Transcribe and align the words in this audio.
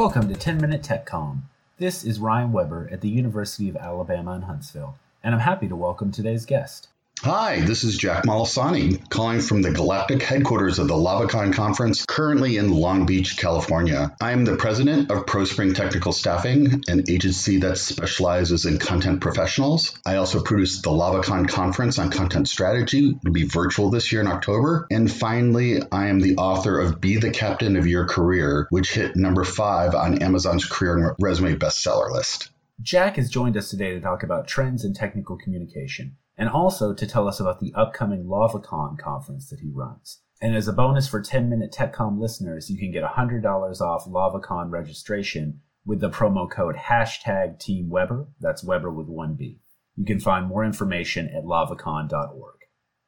Welcome 0.00 0.32
to 0.32 0.34
10 0.34 0.58
Minute 0.58 0.82
Tech 0.82 1.04
TechCom. 1.04 1.42
This 1.76 2.04
is 2.04 2.20
Ryan 2.20 2.52
Weber 2.52 2.88
at 2.90 3.02
the 3.02 3.10
University 3.10 3.68
of 3.68 3.76
Alabama 3.76 4.32
in 4.32 4.40
Huntsville, 4.40 4.96
and 5.22 5.34
I'm 5.34 5.42
happy 5.42 5.68
to 5.68 5.76
welcome 5.76 6.10
today's 6.10 6.46
guest. 6.46 6.88
Hi, 7.22 7.60
this 7.60 7.84
is 7.84 7.98
Jack 7.98 8.24
Molisani 8.24 9.06
calling 9.10 9.40
from 9.40 9.60
the 9.60 9.72
galactic 9.72 10.22
headquarters 10.22 10.78
of 10.78 10.88
the 10.88 10.94
LavaCon 10.94 11.52
conference, 11.52 12.06
currently 12.06 12.56
in 12.56 12.72
Long 12.72 13.04
Beach, 13.04 13.36
California. 13.36 14.16
I 14.22 14.32
am 14.32 14.46
the 14.46 14.56
president 14.56 15.10
of 15.10 15.26
ProSpring 15.26 15.74
Technical 15.74 16.12
Staffing, 16.12 16.82
an 16.88 17.04
agency 17.10 17.58
that 17.58 17.76
specializes 17.76 18.64
in 18.64 18.78
content 18.78 19.20
professionals. 19.20 19.98
I 20.06 20.16
also 20.16 20.42
produce 20.42 20.80
the 20.80 20.88
LavaCon 20.88 21.46
conference 21.46 21.98
on 21.98 22.10
content 22.10 22.48
strategy, 22.48 23.12
to 23.22 23.30
be 23.30 23.44
virtual 23.44 23.90
this 23.90 24.10
year 24.12 24.22
in 24.22 24.26
October. 24.26 24.86
And 24.90 25.12
finally, 25.12 25.82
I 25.92 26.06
am 26.06 26.20
the 26.20 26.36
author 26.36 26.80
of 26.80 27.02
Be 27.02 27.18
the 27.18 27.32
Captain 27.32 27.76
of 27.76 27.86
Your 27.86 28.06
Career, 28.06 28.66
which 28.70 28.94
hit 28.94 29.14
number 29.14 29.44
five 29.44 29.94
on 29.94 30.22
Amazon's 30.22 30.64
career 30.64 30.96
and 30.96 31.16
resume 31.20 31.58
bestseller 31.58 32.10
list. 32.10 32.48
Jack 32.80 33.16
has 33.16 33.28
joined 33.28 33.58
us 33.58 33.68
today 33.68 33.92
to 33.92 34.00
talk 34.00 34.22
about 34.22 34.48
trends 34.48 34.86
in 34.86 34.94
technical 34.94 35.36
communication 35.36 36.16
and 36.40 36.48
also 36.48 36.94
to 36.94 37.06
tell 37.06 37.28
us 37.28 37.38
about 37.38 37.60
the 37.60 37.72
upcoming 37.76 38.24
LavaCon 38.24 38.98
conference 38.98 39.50
that 39.50 39.60
he 39.60 39.70
runs. 39.70 40.22
And 40.40 40.56
as 40.56 40.66
a 40.66 40.72
bonus 40.72 41.06
for 41.06 41.20
10 41.20 41.50
Minute 41.50 41.70
TechCom 41.70 42.18
listeners, 42.18 42.70
you 42.70 42.78
can 42.78 42.90
get 42.90 43.04
$100 43.04 43.80
off 43.82 44.06
LavaCon 44.06 44.70
registration 44.70 45.60
with 45.84 46.00
the 46.00 46.08
promo 46.08 46.50
code 46.50 46.76
hashtag 46.76 47.58
Team 47.58 47.90
Weber. 47.90 48.28
That's 48.40 48.64
Weber 48.64 48.90
with 48.90 49.06
one 49.06 49.34
B. 49.34 49.60
You 49.96 50.06
can 50.06 50.18
find 50.18 50.46
more 50.46 50.64
information 50.64 51.28
at 51.28 51.44
lavacon.org. 51.44 52.54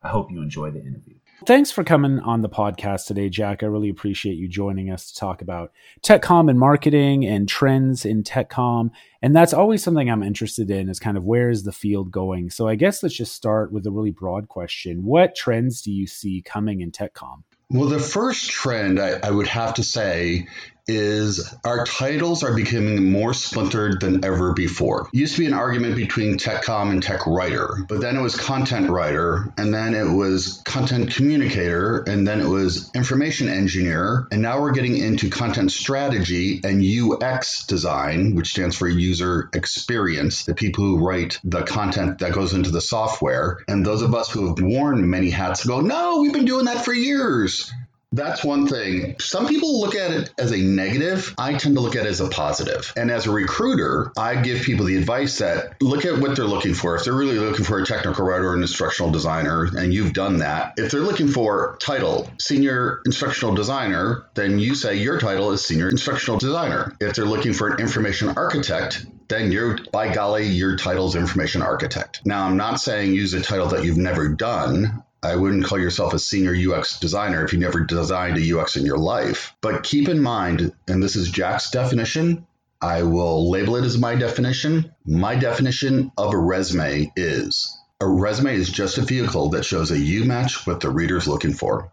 I 0.02 0.08
hope 0.08 0.30
you 0.30 0.42
enjoy 0.42 0.70
the 0.70 0.80
interview. 0.80 1.14
Thanks 1.44 1.72
for 1.72 1.82
coming 1.82 2.20
on 2.20 2.42
the 2.42 2.48
podcast 2.48 3.06
today, 3.06 3.28
Jack. 3.28 3.62
I 3.62 3.66
really 3.66 3.88
appreciate 3.88 4.34
you 4.34 4.46
joining 4.46 4.90
us 4.90 5.10
to 5.10 5.18
talk 5.18 5.42
about 5.42 5.72
TechCom 6.02 6.48
and 6.48 6.58
marketing 6.58 7.26
and 7.26 7.48
trends 7.48 8.04
in 8.04 8.22
TechCom. 8.22 8.90
And 9.22 9.34
that's 9.34 9.52
always 9.52 9.82
something 9.82 10.08
I'm 10.08 10.22
interested 10.22 10.70
in 10.70 10.88
is 10.88 11.00
kind 11.00 11.16
of 11.16 11.24
where 11.24 11.50
is 11.50 11.64
the 11.64 11.72
field 11.72 12.12
going? 12.12 12.50
So 12.50 12.68
I 12.68 12.76
guess 12.76 13.02
let's 13.02 13.16
just 13.16 13.34
start 13.34 13.72
with 13.72 13.86
a 13.86 13.90
really 13.90 14.12
broad 14.12 14.48
question. 14.48 15.04
What 15.04 15.34
trends 15.34 15.82
do 15.82 15.90
you 15.90 16.06
see 16.06 16.42
coming 16.42 16.80
in 16.80 16.92
TechCom? 16.92 17.42
Well, 17.70 17.88
the 17.88 17.98
first 17.98 18.50
trend 18.50 19.00
I, 19.00 19.18
I, 19.22 19.30
would 19.30 19.46
have 19.46 19.74
to 19.74 19.82
say 19.82 20.46
is 20.88 21.54
our 21.64 21.84
titles 21.84 22.42
are 22.42 22.54
becoming 22.54 23.10
more 23.10 23.34
splintered 23.34 24.00
than 24.00 24.24
ever 24.24 24.52
before. 24.52 25.08
It 25.12 25.18
used 25.18 25.34
to 25.34 25.40
be 25.40 25.46
an 25.46 25.54
argument 25.54 25.96
between 25.96 26.38
tech 26.38 26.62
TechCom 26.62 26.90
and 26.90 27.02
Tech 27.02 27.26
Writer, 27.26 27.84
but 27.88 28.00
then 28.00 28.16
it 28.16 28.20
was 28.20 28.36
Content 28.36 28.90
Writer, 28.90 29.52
and 29.56 29.72
then 29.72 29.94
it 29.94 30.10
was 30.10 30.62
Content 30.64 31.14
Communicator, 31.14 32.04
and 32.06 32.26
then 32.26 32.40
it 32.40 32.46
was 32.46 32.90
Information 32.94 33.48
Engineer, 33.48 34.26
and 34.30 34.42
now 34.42 34.60
we're 34.60 34.72
getting 34.72 34.96
into 34.96 35.30
Content 35.30 35.72
Strategy 35.72 36.60
and 36.64 36.84
UX 36.84 37.66
Design, 37.66 38.34
which 38.34 38.50
stands 38.50 38.76
for 38.76 38.88
User 38.88 39.48
Experience, 39.54 40.44
the 40.44 40.54
people 40.54 40.84
who 40.84 41.06
write 41.06 41.38
the 41.44 41.62
content 41.62 42.18
that 42.18 42.32
goes 42.32 42.54
into 42.54 42.70
the 42.70 42.80
software. 42.80 43.58
And 43.68 43.84
those 43.84 44.02
of 44.02 44.14
us 44.14 44.30
who 44.30 44.48
have 44.48 44.60
worn 44.60 45.08
many 45.08 45.30
hats 45.30 45.64
go, 45.64 45.80
no, 45.80 46.20
we've 46.20 46.32
been 46.32 46.44
doing 46.44 46.66
that 46.66 46.84
for 46.84 46.92
years. 46.92 47.72
That's 48.12 48.44
one 48.44 48.66
thing. 48.66 49.16
Some 49.18 49.46
people 49.46 49.80
look 49.80 49.94
at 49.94 50.10
it 50.10 50.34
as 50.38 50.52
a 50.52 50.58
negative. 50.58 51.34
I 51.38 51.54
tend 51.54 51.76
to 51.76 51.80
look 51.80 51.96
at 51.96 52.04
it 52.04 52.10
as 52.10 52.20
a 52.20 52.28
positive. 52.28 52.92
And 52.96 53.10
as 53.10 53.26
a 53.26 53.30
recruiter, 53.30 54.12
I 54.18 54.40
give 54.42 54.62
people 54.62 54.84
the 54.84 54.96
advice 54.96 55.38
that 55.38 55.80
look 55.80 56.04
at 56.04 56.18
what 56.20 56.36
they're 56.36 56.44
looking 56.44 56.74
for. 56.74 56.94
If 56.96 57.04
they're 57.04 57.14
really 57.14 57.38
looking 57.38 57.64
for 57.64 57.78
a 57.78 57.86
technical 57.86 58.26
writer 58.26 58.48
or 58.48 58.54
an 58.54 58.62
instructional 58.62 59.10
designer, 59.10 59.64
and 59.64 59.94
you've 59.94 60.12
done 60.12 60.38
that, 60.38 60.74
if 60.76 60.90
they're 60.90 61.00
looking 61.00 61.28
for 61.28 61.78
title, 61.80 62.30
senior 62.38 63.00
instructional 63.06 63.54
designer, 63.54 64.26
then 64.34 64.58
you 64.58 64.74
say 64.74 64.96
your 64.96 65.18
title 65.18 65.52
is 65.52 65.64
senior 65.64 65.88
instructional 65.88 66.38
designer. 66.38 66.94
If 67.00 67.14
they're 67.14 67.24
looking 67.24 67.54
for 67.54 67.68
an 67.68 67.80
information 67.80 68.28
architect, 68.36 69.06
then 69.28 69.50
you're 69.50 69.78
by 69.90 70.12
golly, 70.12 70.48
your 70.48 70.76
title 70.76 71.08
is 71.08 71.14
information 71.14 71.62
architect. 71.62 72.20
Now, 72.26 72.44
I'm 72.44 72.58
not 72.58 72.80
saying 72.80 73.14
use 73.14 73.32
a 73.32 73.40
title 73.40 73.68
that 73.68 73.84
you've 73.84 73.96
never 73.96 74.28
done. 74.28 75.02
I 75.24 75.36
wouldn't 75.36 75.64
call 75.64 75.78
yourself 75.78 76.14
a 76.14 76.18
senior 76.18 76.54
UX 76.54 76.98
designer 76.98 77.44
if 77.44 77.52
you 77.52 77.58
never 77.60 77.84
designed 77.84 78.38
a 78.38 78.58
UX 78.58 78.76
in 78.76 78.84
your 78.84 78.98
life. 78.98 79.54
But 79.60 79.84
keep 79.84 80.08
in 80.08 80.20
mind, 80.20 80.72
and 80.88 81.02
this 81.02 81.14
is 81.14 81.30
Jack's 81.30 81.70
definition, 81.70 82.46
I 82.80 83.04
will 83.04 83.48
label 83.48 83.76
it 83.76 83.84
as 83.84 83.96
my 83.96 84.16
definition. 84.16 84.92
My 85.06 85.36
definition 85.36 86.10
of 86.18 86.34
a 86.34 86.38
resume 86.38 87.12
is 87.14 87.78
a 88.00 88.06
resume 88.08 88.56
is 88.56 88.68
just 88.68 88.98
a 88.98 89.02
vehicle 89.02 89.50
that 89.50 89.64
shows 89.64 89.90
that 89.90 90.00
you 90.00 90.24
match 90.24 90.66
what 90.66 90.80
the 90.80 90.90
reader's 90.90 91.28
looking 91.28 91.52
for. 91.52 91.92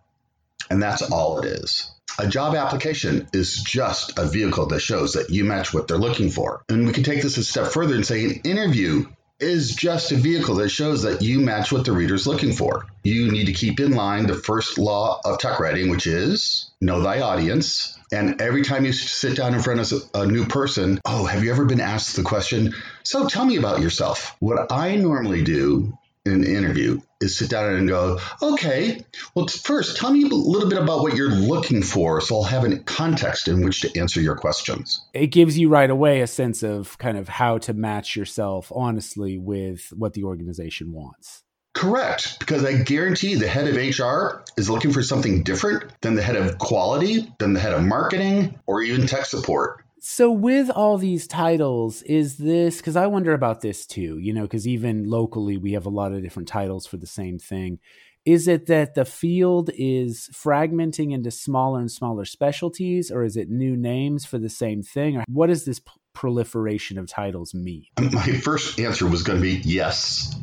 And 0.71 0.81
that's 0.81 1.03
all 1.03 1.39
it 1.39 1.45
is. 1.45 1.91
A 2.17 2.27
job 2.27 2.55
application 2.55 3.29
is 3.31 3.61
just 3.61 4.17
a 4.17 4.25
vehicle 4.25 4.65
that 4.67 4.79
shows 4.79 5.13
that 5.13 5.29
you 5.29 5.43
match 5.43 5.71
what 5.71 5.87
they're 5.87 5.97
looking 5.97 6.31
for. 6.31 6.63
And 6.67 6.87
we 6.87 6.93
can 6.93 7.03
take 7.03 7.21
this 7.21 7.37
a 7.37 7.43
step 7.43 7.67
further 7.67 7.93
and 7.93 8.05
say 8.05 8.25
an 8.25 8.41
interview 8.43 9.05
is 9.39 9.75
just 9.75 10.11
a 10.11 10.15
vehicle 10.15 10.55
that 10.55 10.69
shows 10.69 11.03
that 11.03 11.21
you 11.21 11.39
match 11.39 11.71
what 11.71 11.85
the 11.85 11.91
reader's 11.91 12.27
looking 12.27 12.53
for. 12.53 12.85
You 13.03 13.31
need 13.31 13.45
to 13.45 13.53
keep 13.53 13.79
in 13.79 13.91
line 13.91 14.27
the 14.27 14.35
first 14.35 14.77
law 14.77 15.21
of 15.23 15.39
tech 15.39 15.59
writing, 15.59 15.89
which 15.89 16.07
is 16.07 16.71
know 16.81 17.01
thy 17.01 17.21
audience. 17.21 17.97
And 18.11 18.41
every 18.41 18.63
time 18.63 18.85
you 18.85 18.91
sit 18.91 19.37
down 19.37 19.53
in 19.53 19.61
front 19.61 19.91
of 19.91 20.09
a 20.13 20.25
new 20.25 20.45
person, 20.45 20.99
oh, 21.05 21.25
have 21.25 21.43
you 21.43 21.51
ever 21.51 21.65
been 21.65 21.79
asked 21.79 22.15
the 22.15 22.23
question, 22.23 22.73
so 23.03 23.27
tell 23.27 23.45
me 23.45 23.57
about 23.57 23.81
yourself? 23.81 24.35
What 24.39 24.71
I 24.71 24.95
normally 24.95 25.43
do 25.43 25.97
in 26.25 26.33
an 26.33 26.43
interview 26.43 26.99
is 27.21 27.37
sit 27.37 27.49
down 27.49 27.73
and 27.73 27.87
go, 27.87 28.19
okay, 28.41 29.03
well, 29.35 29.47
first, 29.47 29.97
tell 29.97 30.11
me 30.11 30.23
a 30.23 30.27
little 30.27 30.69
bit 30.69 30.79
about 30.79 31.01
what 31.01 31.15
you're 31.15 31.29
looking 31.29 31.81
for 31.81 32.21
so 32.21 32.37
I'll 32.37 32.43
have 32.43 32.63
a 32.63 32.77
context 32.79 33.47
in 33.47 33.63
which 33.63 33.81
to 33.81 33.99
answer 33.99 34.21
your 34.21 34.35
questions. 34.35 35.05
It 35.13 35.27
gives 35.27 35.57
you 35.57 35.69
right 35.69 35.89
away 35.89 36.21
a 36.21 36.27
sense 36.27 36.63
of 36.63 36.97
kind 36.97 37.17
of 37.17 37.27
how 37.27 37.57
to 37.59 37.73
match 37.73 38.15
yourself 38.15 38.71
honestly 38.73 39.37
with 39.37 39.91
what 39.95 40.13
the 40.13 40.23
organization 40.23 40.91
wants. 40.91 41.43
Correct, 41.73 42.39
because 42.39 42.65
I 42.65 42.73
guarantee 42.73 43.35
the 43.35 43.47
head 43.47 43.67
of 43.67 43.75
HR 43.75 44.43
is 44.57 44.69
looking 44.69 44.91
for 44.91 45.03
something 45.03 45.43
different 45.43 45.83
than 46.01 46.15
the 46.15 46.21
head 46.21 46.35
of 46.35 46.57
quality, 46.57 47.31
than 47.39 47.53
the 47.53 47.59
head 47.59 47.73
of 47.73 47.83
marketing, 47.83 48.59
or 48.65 48.81
even 48.81 49.07
tech 49.07 49.25
support. 49.25 49.85
So, 50.01 50.31
with 50.31 50.69
all 50.69 50.97
these 50.97 51.27
titles, 51.27 52.01
is 52.03 52.37
this 52.37 52.77
because 52.77 52.95
I 52.95 53.07
wonder 53.07 53.33
about 53.33 53.61
this 53.61 53.85
too, 53.85 54.17
you 54.17 54.33
know, 54.33 54.43
because 54.43 54.67
even 54.67 55.09
locally 55.09 55.57
we 55.57 55.73
have 55.73 55.85
a 55.85 55.89
lot 55.89 56.13
of 56.13 56.21
different 56.21 56.47
titles 56.47 56.85
for 56.85 56.97
the 56.97 57.07
same 57.07 57.37
thing. 57.37 57.79
Is 58.25 58.47
it 58.47 58.67
that 58.67 58.95
the 58.95 59.05
field 59.05 59.69
is 59.73 60.29
fragmenting 60.33 61.13
into 61.13 61.31
smaller 61.31 61.79
and 61.79 61.91
smaller 61.91 62.25
specialties, 62.25 63.11
or 63.11 63.23
is 63.23 63.35
it 63.35 63.49
new 63.49 63.75
names 63.75 64.25
for 64.25 64.37
the 64.37 64.49
same 64.49 64.83
thing? 64.83 65.17
Or 65.17 65.23
what 65.27 65.47
does 65.47 65.65
this 65.65 65.79
p- 65.79 65.91
proliferation 66.13 66.97
of 66.97 67.07
titles 67.07 67.53
mean? 67.53 67.85
My 67.99 68.23
first 68.33 68.79
answer 68.79 69.07
was 69.07 69.23
going 69.23 69.39
to 69.39 69.41
be 69.41 69.61
yes. 69.63 70.35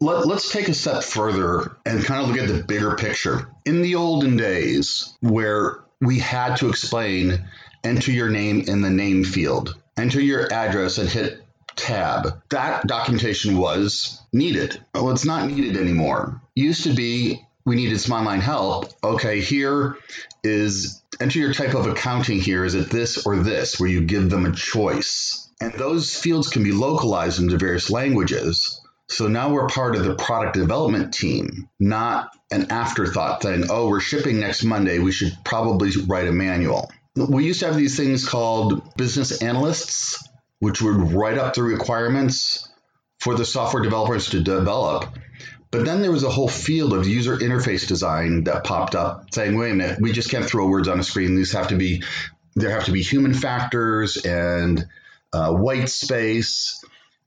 Let, 0.00 0.26
us 0.26 0.50
take 0.50 0.68
a 0.68 0.74
step 0.74 1.02
further 1.04 1.76
and 1.84 2.02
kind 2.02 2.22
of 2.22 2.28
look 2.30 2.38
at 2.38 2.48
the 2.48 2.64
bigger 2.64 2.96
picture. 2.96 3.50
In 3.66 3.82
the 3.82 3.96
olden 3.96 4.38
days, 4.38 5.14
where 5.20 5.84
we 6.00 6.18
had 6.18 6.56
to 6.56 6.70
explain 6.70 7.44
enter 7.84 8.10
your 8.10 8.30
name 8.30 8.62
in 8.66 8.80
the 8.80 8.90
name 8.90 9.24
field, 9.24 9.76
enter 9.96 10.20
your 10.20 10.52
address 10.52 10.98
and 10.98 11.08
hit 11.08 11.42
tab. 11.76 12.42
That 12.50 12.86
documentation 12.86 13.56
was 13.56 14.20
needed. 14.32 14.82
Well, 14.94 15.10
it's 15.10 15.24
not 15.24 15.48
needed 15.48 15.76
anymore. 15.76 16.40
Used 16.54 16.84
to 16.84 16.94
be 16.94 17.44
we 17.64 17.76
needed 17.76 18.00
some 18.00 18.16
online 18.16 18.40
help. 18.40 18.92
Okay, 19.04 19.40
here 19.40 19.96
is 20.42 21.02
enter 21.20 21.38
your 21.38 21.52
type 21.52 21.74
of 21.74 21.86
accounting 21.86 22.40
here. 22.40 22.64
Is 22.64 22.74
it 22.74 22.90
this 22.90 23.26
or 23.26 23.36
this? 23.36 23.78
Where 23.78 23.88
you 23.88 24.02
give 24.02 24.30
them 24.30 24.46
a 24.46 24.52
choice. 24.52 25.48
And 25.60 25.72
those 25.74 26.14
fields 26.14 26.48
can 26.48 26.62
be 26.62 26.72
localized 26.72 27.38
into 27.38 27.58
various 27.58 27.90
languages. 27.90 28.80
So 29.08 29.28
now 29.28 29.52
we're 29.52 29.68
part 29.68 29.96
of 29.96 30.04
the 30.04 30.14
product 30.14 30.54
development 30.54 31.12
team, 31.12 31.68
not 31.78 32.30
an 32.50 32.70
afterthought 32.70 33.42
thing. 33.42 33.64
oh, 33.68 33.88
we're 33.88 34.00
shipping 34.00 34.40
next 34.40 34.64
Monday. 34.64 34.98
We 34.98 35.12
should 35.12 35.36
probably 35.44 35.90
write 36.06 36.28
a 36.28 36.32
manual 36.32 36.90
we 37.16 37.44
used 37.44 37.60
to 37.60 37.66
have 37.66 37.76
these 37.76 37.96
things 37.96 38.28
called 38.28 38.96
business 38.96 39.42
analysts, 39.42 40.22
which 40.58 40.80
would 40.80 41.12
write 41.12 41.38
up 41.38 41.54
the 41.54 41.62
requirements 41.62 42.68
for 43.18 43.34
the 43.34 43.44
software 43.44 43.82
developers 43.82 44.30
to 44.30 44.40
develop. 44.40 45.06
But 45.70 45.84
then 45.84 46.02
there 46.02 46.10
was 46.10 46.24
a 46.24 46.30
whole 46.30 46.48
field 46.48 46.92
of 46.92 47.06
user 47.06 47.36
interface 47.36 47.86
design 47.86 48.44
that 48.44 48.64
popped 48.64 48.94
up 48.94 49.32
saying, 49.32 49.56
wait 49.56 49.70
a 49.70 49.74
minute, 49.74 50.00
we 50.00 50.12
just 50.12 50.30
can't 50.30 50.44
throw 50.44 50.68
words 50.68 50.88
on 50.88 50.98
a 50.98 51.04
screen. 51.04 51.36
These 51.36 51.52
have 51.52 51.68
to 51.68 51.76
be, 51.76 52.02
there 52.56 52.70
have 52.70 52.86
to 52.86 52.92
be 52.92 53.02
human 53.02 53.34
factors 53.34 54.16
and 54.24 54.84
uh, 55.32 55.52
white 55.52 55.88
space. 55.88 56.84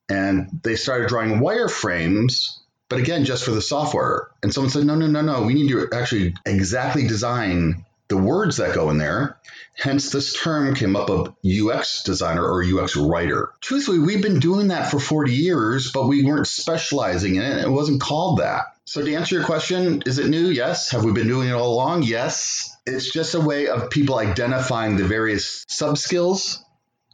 And 0.10 0.60
they 0.64 0.76
started 0.76 1.08
drawing 1.08 1.40
wireframes, 1.40 2.60
but 2.90 3.00
again, 3.00 3.24
just 3.24 3.46
for 3.46 3.52
the 3.52 3.62
software. 3.62 4.28
And 4.42 4.54
someone 4.54 4.72
said, 4.72 4.86
no, 4.86 4.96
no, 4.96 5.08
no, 5.08 5.22
no, 5.22 5.44
we 5.44 5.54
need 5.54 5.70
to 5.70 5.88
actually 5.94 6.36
exactly 6.46 7.08
design 7.08 7.86
the 8.14 8.22
words 8.22 8.58
that 8.58 8.76
go 8.76 8.92
in 8.92 9.00
there. 9.00 9.40
Hence, 9.76 10.12
this 10.12 10.40
term 10.40 10.76
came 10.76 10.96
up 10.96 11.10
of 11.10 11.34
UX 11.44 12.04
designer 12.04 12.46
or 12.46 12.64
UX 12.64 12.96
writer. 12.96 13.54
Truthfully, 13.60 13.98
we've 13.98 14.22
been 14.22 14.40
doing 14.40 14.68
that 14.68 14.92
for 14.92 15.00
40 15.00 15.34
years, 15.34 15.92
but 15.92 16.08
we 16.08 16.24
weren't 16.24 16.46
specializing 16.46 17.38
in 17.38 17.42
it. 17.42 17.64
It 17.64 17.72
wasn't 17.72 18.02
called 18.02 18.38
that. 18.38 18.66
So, 18.86 19.04
to 19.04 19.16
answer 19.16 19.38
your 19.38 19.46
question, 19.46 20.04
is 20.06 20.20
it 20.20 20.30
new? 20.30 20.50
Yes. 20.50 20.92
Have 20.92 21.04
we 21.04 21.12
been 21.12 21.28
doing 21.28 21.50
it 21.50 21.54
all 21.54 21.74
along? 21.74 22.04
Yes. 22.04 22.78
It's 22.86 23.12
just 23.12 23.34
a 23.34 23.42
way 23.42 23.68
of 23.68 23.90
people 23.90 24.20
identifying 24.20 24.96
the 24.96 25.06
various 25.06 25.66
sub 25.68 25.98
skills 25.98 26.64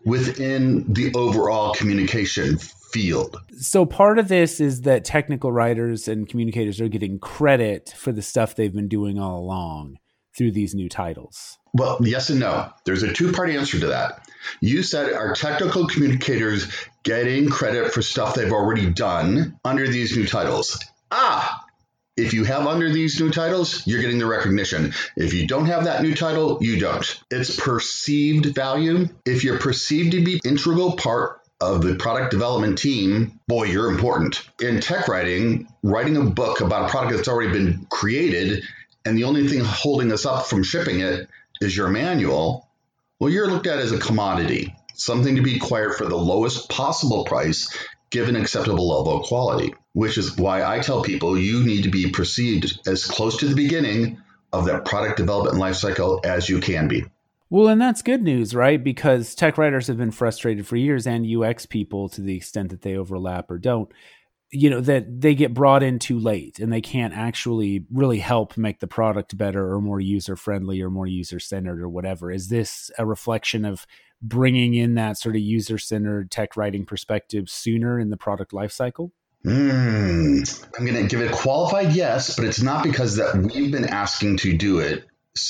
within 0.03 0.91
the 0.91 1.13
overall 1.13 1.73
communication 1.73 2.57
field. 2.57 3.37
So 3.57 3.85
part 3.85 4.19
of 4.19 4.27
this 4.27 4.59
is 4.59 4.81
that 4.81 5.05
technical 5.05 5.51
writers 5.51 6.09
and 6.09 6.27
communicators 6.27 6.81
are 6.81 6.89
getting 6.89 7.19
credit 7.19 7.93
for 7.95 8.11
the 8.11 8.21
stuff 8.21 8.55
they've 8.55 8.73
been 8.73 8.89
doing 8.89 9.17
all 9.17 9.39
along 9.39 9.99
through 10.39 10.53
these 10.53 10.73
new 10.73 10.87
titles. 10.87 11.59
Well, 11.73 11.97
yes 12.01 12.29
and 12.29 12.39
no. 12.39 12.71
There's 12.85 13.03
a 13.03 13.13
two 13.13 13.33
part 13.33 13.49
answer 13.49 13.77
to 13.81 13.87
that. 13.87 14.25
You 14.61 14.83
said 14.83 15.11
are 15.11 15.35
technical 15.35 15.85
communicators 15.85 16.71
getting 17.03 17.49
credit 17.49 17.91
for 17.91 18.01
stuff 18.01 18.33
they've 18.33 18.51
already 18.51 18.89
done 18.89 19.59
under 19.65 19.85
these 19.85 20.15
new 20.15 20.25
titles? 20.25 20.79
Ah, 21.11 21.65
if 22.15 22.33
you 22.33 22.45
have 22.45 22.67
under 22.67 22.89
these 22.89 23.19
new 23.19 23.31
titles, 23.31 23.85
you're 23.85 24.01
getting 24.01 24.17
the 24.17 24.25
recognition. 24.25 24.93
If 25.17 25.33
you 25.33 25.45
don't 25.45 25.65
have 25.65 25.83
that 25.83 26.01
new 26.01 26.15
title, 26.15 26.57
you 26.61 26.79
don't. 26.79 27.21
It's 27.29 27.59
perceived 27.59 28.55
value. 28.55 29.09
If 29.25 29.43
you're 29.43 29.59
perceived 29.59 30.13
to 30.13 30.23
be 30.23 30.39
integral 30.45 30.93
part 30.93 31.41
of 31.61 31.81
the 31.81 31.95
product 31.95 32.31
development 32.31 32.77
team, 32.77 33.41
boy, 33.49 33.65
you're 33.65 33.91
important. 33.91 34.47
In 34.61 34.79
tech 34.79 35.09
writing, 35.09 35.67
writing 35.83 36.15
a 36.15 36.23
book 36.23 36.61
about 36.61 36.87
a 36.87 36.89
product 36.89 37.17
that's 37.17 37.27
already 37.27 37.51
been 37.51 37.85
created 37.89 38.63
and 39.05 39.17
the 39.17 39.23
only 39.23 39.47
thing 39.47 39.61
holding 39.61 40.11
us 40.11 40.25
up 40.25 40.47
from 40.47 40.63
shipping 40.63 40.99
it 40.99 41.27
is 41.61 41.75
your 41.75 41.89
manual, 41.89 42.67
well, 43.19 43.29
you're 43.29 43.47
looked 43.47 43.67
at 43.67 43.79
as 43.79 43.91
a 43.91 43.99
commodity, 43.99 44.75
something 44.93 45.35
to 45.35 45.41
be 45.41 45.57
acquired 45.57 45.95
for 45.95 46.05
the 46.05 46.15
lowest 46.15 46.69
possible 46.69 47.25
price 47.25 47.69
given 48.09 48.35
acceptable 48.35 48.87
level 48.89 49.19
of 49.19 49.25
quality, 49.25 49.73
which 49.93 50.17
is 50.17 50.37
why 50.37 50.63
I 50.63 50.79
tell 50.79 51.03
people 51.03 51.37
you 51.37 51.63
need 51.63 51.83
to 51.83 51.91
be 51.91 52.09
perceived 52.09 52.79
as 52.87 53.05
close 53.05 53.37
to 53.37 53.47
the 53.47 53.55
beginning 53.55 54.21
of 54.51 54.65
that 54.65 54.85
product 54.85 55.17
development 55.17 55.57
lifecycle 55.57 56.25
as 56.25 56.49
you 56.49 56.59
can 56.59 56.87
be. 56.87 57.05
Well, 57.51 57.67
and 57.67 57.81
that's 57.81 58.01
good 58.01 58.21
news, 58.21 58.53
right? 58.53 58.83
Because 58.83 59.33
tech 59.33 59.57
writers 59.57 59.87
have 59.87 59.97
been 59.97 60.11
frustrated 60.11 60.67
for 60.67 60.75
years 60.75 61.07
and 61.07 61.25
UX 61.25 61.65
people 61.65 62.07
to 62.09 62.21
the 62.21 62.35
extent 62.35 62.69
that 62.69 62.81
they 62.81 62.95
overlap 62.95 63.49
or 63.49 63.57
don't 63.57 63.91
you 64.51 64.69
know 64.69 64.81
that 64.81 65.21
they 65.21 65.35
get 65.35 65.53
brought 65.53 65.83
in 65.83 65.99
too 65.99 66.19
late 66.19 66.59
and 66.59 66.73
they 66.73 66.81
can't 66.81 67.13
actually 67.13 67.85
really 67.91 68.19
help 68.19 68.57
make 68.57 68.79
the 68.79 68.87
product 68.87 69.37
better 69.37 69.71
or 69.71 69.81
more 69.81 69.99
user 69.99 70.35
friendly 70.35 70.81
or 70.81 70.89
more 70.89 71.07
user 71.07 71.39
centered 71.39 71.81
or 71.81 71.89
whatever. 71.89 72.31
Is 72.31 72.47
this 72.47 72.89
a 72.97 73.05
reflection 73.05 73.65
of 73.65 73.85
bringing 74.21 74.73
in 74.73 74.95
that 74.95 75.17
sort 75.17 75.35
of 75.35 75.41
user 75.41 75.77
centered 75.77 76.31
tech 76.31 76.57
writing 76.57 76.85
perspective 76.85 77.49
sooner 77.49 77.99
in 77.99 78.09
the 78.09 78.17
product 78.17 78.51
lifecycle 78.51 79.11
mm, 79.45 80.67
i'm 80.77 80.85
going 80.85 81.01
to 81.01 81.07
give 81.07 81.21
it 81.21 81.31
a 81.31 81.33
qualified 81.33 81.93
yes 81.93 82.35
but 82.35 82.43
it's 82.45 82.61
not 82.61 82.83
because 82.83 83.15
that 83.15 83.33
we've 83.53 83.71
been 83.71 83.87
asking 83.87 84.37
to 84.37 84.55
do 84.57 84.79
it. 84.79 85.05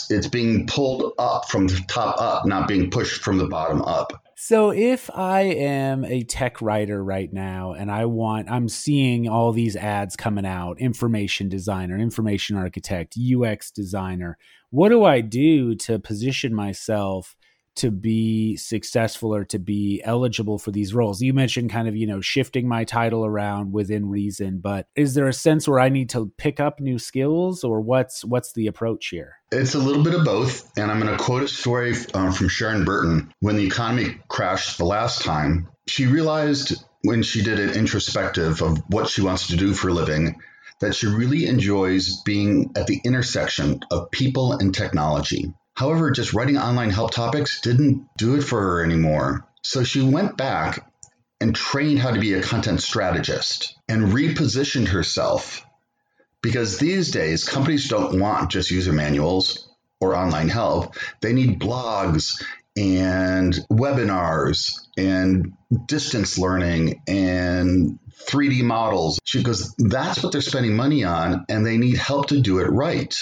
It's 0.09 0.27
being 0.27 0.67
pulled 0.67 1.13
up 1.17 1.49
from 1.49 1.67
the 1.67 1.81
top 1.87 2.21
up 2.21 2.45
not 2.45 2.67
being 2.67 2.91
pushed 2.91 3.23
from 3.23 3.37
the 3.37 3.47
bottom 3.47 3.81
up 3.81 4.21
so 4.41 4.71
if 4.71 5.09
I 5.13 5.41
am 5.41 6.05
a 6.05 6.23
tech 6.23 6.61
writer 6.61 7.03
right 7.03 7.31
now 7.33 7.73
and 7.73 7.91
I 7.91 8.05
want 8.05 8.49
I'm 8.49 8.69
seeing 8.69 9.27
all 9.27 9.51
these 9.51 9.75
ads 9.75 10.15
coming 10.15 10.45
out, 10.45 10.79
information 10.79 11.49
designer, 11.49 11.97
information 11.97 12.55
architect, 12.55 13.17
UX 13.17 13.69
designer, 13.69 14.37
what 14.69 14.89
do 14.89 15.03
I 15.03 15.19
do 15.19 15.75
to 15.75 15.99
position 15.99 16.55
myself 16.55 17.35
to 17.79 17.91
be 17.91 18.55
successful 18.55 19.33
or 19.33 19.43
to 19.45 19.59
be 19.59 20.01
eligible 20.03 20.57
for 20.57 20.71
these 20.71 20.93
roles? 20.93 21.21
You 21.21 21.33
mentioned 21.33 21.69
kind 21.69 21.87
of, 21.87 21.95
you 21.95 22.07
know, 22.07 22.21
shifting 22.21 22.67
my 22.67 22.83
title 22.83 23.25
around 23.25 23.73
within 23.73 24.09
reason, 24.09 24.59
but 24.59 24.87
is 24.95 25.13
there 25.13 25.27
a 25.27 25.33
sense 25.33 25.67
where 25.67 25.79
I 25.79 25.89
need 25.89 26.09
to 26.11 26.31
pick 26.37 26.59
up 26.59 26.79
new 26.79 26.99
skills 26.99 27.63
or 27.63 27.81
what's 27.81 28.23
what's 28.23 28.53
the 28.53 28.67
approach 28.67 29.07
here? 29.07 29.35
It's 29.51 29.75
a 29.75 29.79
little 29.79 30.03
bit 30.03 30.13
of 30.13 30.23
both, 30.23 30.71
and 30.77 30.91
I'm 30.91 30.99
going 30.99 31.15
to 31.15 31.23
quote 31.23 31.43
a 31.43 31.47
story 31.47 31.95
um, 32.13 32.31
from 32.31 32.49
Sharon 32.49 32.85
Burton. 32.85 33.33
When 33.39 33.55
the 33.55 33.65
economy 33.65 34.17
crashed 34.27 34.77
the 34.77 34.85
last 34.85 35.23
time, 35.23 35.67
she 35.87 36.05
realized 36.05 36.83
when 37.03 37.23
she 37.23 37.41
did 37.41 37.59
an 37.59 37.71
introspective 37.71 38.61
of 38.61 38.77
what 38.89 39.09
she 39.09 39.21
wants 39.21 39.47
to 39.47 39.57
do 39.57 39.73
for 39.73 39.89
a 39.89 39.93
living 39.93 40.35
that 40.79 40.95
she 40.95 41.07
really 41.07 41.45
enjoys 41.45 42.21
being 42.23 42.71
at 42.75 42.87
the 42.87 43.01
intersection 43.03 43.81
of 43.91 44.11
people 44.11 44.53
and 44.53 44.73
technology. 44.73 45.53
However, 45.79 46.11
just 46.11 46.33
writing 46.33 46.57
online 46.57 46.89
help 46.89 47.11
topics 47.11 47.61
didn't 47.61 48.05
do 48.17 48.35
it 48.35 48.41
for 48.41 48.59
her 48.59 48.83
anymore. 48.83 49.47
So 49.63 49.85
she 49.85 50.01
went 50.01 50.35
back 50.35 50.91
and 51.39 51.55
trained 51.55 51.99
how 51.99 52.11
to 52.11 52.19
be 52.19 52.33
a 52.33 52.43
content 52.43 52.81
strategist 52.81 53.75
and 53.87 54.11
repositioned 54.11 54.89
herself. 54.89 55.65
Because 56.41 56.79
these 56.79 57.11
days, 57.11 57.45
companies 57.45 57.87
don't 57.87 58.19
want 58.19 58.51
just 58.51 58.71
user 58.71 58.91
manuals 58.91 59.69
or 60.01 60.17
online 60.17 60.49
help, 60.49 60.97
they 61.21 61.31
need 61.31 61.61
blogs 61.61 62.43
and 62.75 63.53
webinars 63.71 64.81
and 64.97 65.53
distance 65.87 66.37
learning 66.37 67.01
and 67.07 67.99
3D 68.27 68.63
models. 68.63 69.17
She 69.23 69.43
goes, 69.43 69.73
that's 69.77 70.21
what 70.21 70.33
they're 70.33 70.41
spending 70.41 70.75
money 70.75 71.05
on, 71.05 71.45
and 71.47 71.65
they 71.65 71.77
need 71.77 71.95
help 71.95 72.27
to 72.27 72.41
do 72.41 72.59
it 72.59 72.67
right 72.67 73.15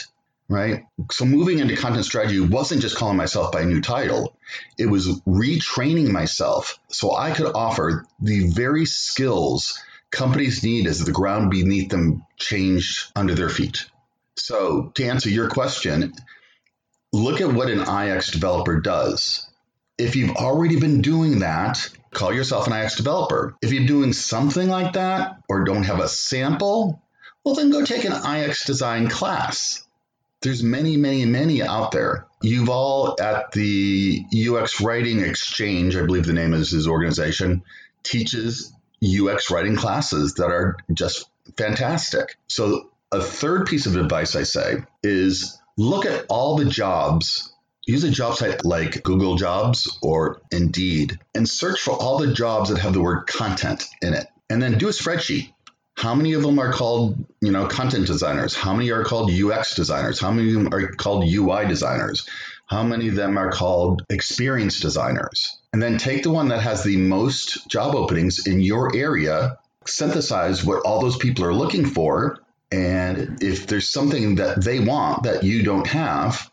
right? 0.49 0.85
So 1.11 1.25
moving 1.25 1.59
into 1.59 1.75
content 1.75 2.05
strategy 2.05 2.39
wasn't 2.39 2.81
just 2.81 2.95
calling 2.95 3.17
myself 3.17 3.51
by 3.51 3.61
a 3.61 3.65
new 3.65 3.81
title. 3.81 4.37
It 4.77 4.85
was 4.85 5.19
retraining 5.21 6.09
myself 6.09 6.79
so 6.89 7.15
I 7.15 7.31
could 7.31 7.51
offer 7.53 8.05
the 8.21 8.49
very 8.49 8.85
skills 8.85 9.79
companies 10.09 10.63
need 10.63 10.87
as 10.87 11.03
the 11.03 11.11
ground 11.11 11.51
beneath 11.51 11.89
them 11.89 12.25
changed 12.37 13.11
under 13.15 13.35
their 13.35 13.49
feet. 13.49 13.89
So 14.35 14.91
to 14.95 15.05
answer 15.05 15.29
your 15.29 15.49
question, 15.49 16.13
look 17.11 17.41
at 17.41 17.51
what 17.51 17.69
an 17.69 17.81
UX 17.81 18.31
developer 18.31 18.79
does. 18.79 19.49
If 19.97 20.15
you've 20.15 20.35
already 20.35 20.79
been 20.79 21.01
doing 21.01 21.39
that, 21.39 21.89
call 22.13 22.33
yourself 22.33 22.67
an 22.67 22.73
UX 22.73 22.95
developer. 22.95 23.55
If 23.61 23.73
you're 23.73 23.87
doing 23.87 24.13
something 24.13 24.69
like 24.69 24.93
that 24.93 25.39
or 25.49 25.63
don't 25.63 25.83
have 25.83 25.99
a 25.99 26.07
sample, 26.07 27.01
well, 27.43 27.55
then 27.55 27.71
go 27.71 27.83
take 27.83 28.05
an 28.05 28.13
UX 28.13 28.65
design 28.65 29.09
class 29.09 29.86
there's 30.41 30.63
many, 30.63 30.97
many, 30.97 31.25
many 31.25 31.63
out 31.63 31.91
there. 31.91 32.25
Yuval 32.43 33.19
at 33.19 33.51
the 33.51 34.23
UX 34.31 34.79
Writing 34.81 35.21
Exchange, 35.21 35.95
I 35.95 36.05
believe 36.05 36.25
the 36.25 36.33
name 36.33 36.53
is 36.53 36.71
his 36.71 36.87
organization, 36.87 37.63
teaches 38.03 38.71
UX 39.03 39.49
writing 39.51 39.75
classes 39.75 40.35
that 40.35 40.47
are 40.47 40.77
just 40.93 41.29
fantastic. 41.57 42.37
So, 42.47 42.91
a 43.11 43.21
third 43.21 43.67
piece 43.67 43.85
of 43.85 43.95
advice 43.95 44.35
I 44.35 44.43
say 44.43 44.83
is 45.01 45.59
look 45.77 46.05
at 46.05 46.25
all 46.29 46.57
the 46.57 46.65
jobs. 46.65 47.53
Use 47.85 48.03
a 48.03 48.11
job 48.11 48.35
site 48.35 48.65
like 48.65 49.01
Google 49.03 49.35
Jobs 49.35 49.97
or 50.01 50.41
Indeed 50.51 51.19
and 51.33 51.47
search 51.47 51.79
for 51.79 51.91
all 51.91 52.17
the 52.17 52.33
jobs 52.33 52.69
that 52.69 52.79
have 52.79 52.91
the 52.91 53.01
word 53.01 53.27
content 53.27 53.85
in 54.01 54.13
it. 54.13 54.27
And 54.49 54.61
then 54.61 54.77
do 54.77 54.89
a 54.89 54.91
spreadsheet 54.91 55.53
how 55.97 56.13
many 56.13 56.33
of 56.33 56.43
them 56.43 56.59
are 56.59 56.71
called 56.71 57.17
you 57.41 57.51
know 57.51 57.65
content 57.65 58.05
designers 58.05 58.55
how 58.55 58.73
many 58.73 58.91
are 58.91 59.03
called 59.03 59.31
ux 59.31 59.75
designers 59.75 60.19
how 60.19 60.31
many 60.31 60.49
of 60.49 60.53
them 60.53 60.73
are 60.73 60.91
called 60.93 61.25
ui 61.27 61.67
designers 61.67 62.27
how 62.67 62.83
many 62.83 63.07
of 63.07 63.15
them 63.15 63.37
are 63.37 63.51
called 63.51 64.03
experience 64.09 64.79
designers 64.79 65.59
and 65.73 65.81
then 65.81 65.97
take 65.97 66.21
the 66.21 66.29
one 66.29 66.49
that 66.49 66.61
has 66.61 66.83
the 66.83 66.97
most 66.97 67.67
job 67.67 67.95
openings 67.95 68.45
in 68.45 68.61
your 68.61 68.95
area 68.95 69.57
synthesize 69.87 70.63
what 70.63 70.83
all 70.85 71.01
those 71.01 71.17
people 71.17 71.43
are 71.43 71.53
looking 71.53 71.85
for 71.85 72.37
and 72.71 73.41
if 73.41 73.65
there's 73.65 73.89
something 73.89 74.35
that 74.35 74.63
they 74.63 74.79
want 74.79 75.23
that 75.23 75.43
you 75.43 75.63
don't 75.63 75.87
have 75.87 76.51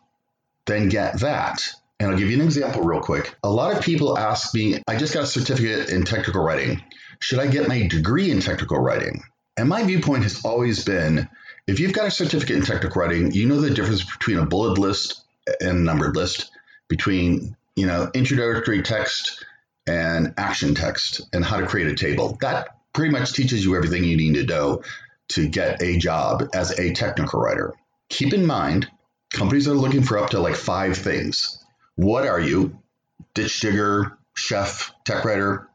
then 0.65 0.89
get 0.89 1.21
that 1.21 1.63
and 2.01 2.11
I'll 2.11 2.19
give 2.19 2.29
you 2.29 2.39
an 2.39 2.45
example 2.45 2.83
real 2.83 3.01
quick. 3.01 3.37
A 3.45 3.49
lot 3.49 3.77
of 3.77 3.83
people 3.83 4.19
ask 4.19 4.53
me, 4.53 4.83
I 4.89 4.97
just 4.97 5.15
got 5.15 5.23
a 5.23 5.27
certificate 5.27 5.91
in 5.91 6.03
technical 6.03 6.43
writing. 6.43 6.83
Should 7.21 7.39
I 7.39 7.47
get 7.47 7.69
my 7.69 7.87
degree 7.87 8.33
in 8.33 8.41
technical 8.41 8.79
writing? 8.79 9.23
And 9.57 9.69
my 9.69 9.85
viewpoint 9.85 10.25
has 10.25 10.45
always 10.45 10.85
been 10.85 11.29
if 11.67 11.81
you've 11.81 11.93
got 11.93 12.07
a 12.07 12.11
certificate 12.11 12.57
in 12.57 12.63
technical 12.63 13.01
writing, 13.01 13.33
you 13.33 13.47
know 13.47 13.61
the 13.61 13.71
difference 13.71 14.05
between 14.05 14.39
a 14.39 14.47
bullet 14.47 14.79
list 14.79 15.23
and 15.61 15.85
numbered 15.85 16.17
list, 16.17 16.51
between, 16.89 17.57
you 17.75 17.87
know, 17.87 18.11
introductory 18.15 18.83
text 18.83 19.45
and 19.87 20.35
action 20.37 20.75
text 20.75 21.23
and 21.33 21.45
how 21.45 21.59
to 21.59 21.67
create 21.67 21.89
a 21.89 21.95
table. 21.95 22.37
That 22.41 22.69
pretty 22.93 23.13
much 23.13 23.33
teaches 23.33 23.65
you 23.65 23.77
everything 23.77 24.05
you 24.05 24.17
need 24.17 24.35
to 24.35 24.45
know 24.45 24.83
to 25.29 25.49
get 25.49 25.83
a 25.83 25.97
job 25.97 26.49
as 26.55 26.79
a 26.79 26.93
technical 26.93 27.41
writer. 27.41 27.75
Keep 28.09 28.35
in 28.35 28.47
mind, 28.47 28.91
companies 29.31 29.67
are 29.69 29.75
looking 29.75 30.03
for 30.03 30.19
up 30.19 30.31
to 30.31 30.41
like 30.41 30.57
five 30.57 30.99
things. 30.99 31.65
What 31.97 32.27
are 32.27 32.41
you? 32.41 32.79
Ditch 33.33 33.61
digger, 33.61 34.19
chef, 34.35 34.93
tech 35.05 35.25
writer? 35.25 35.69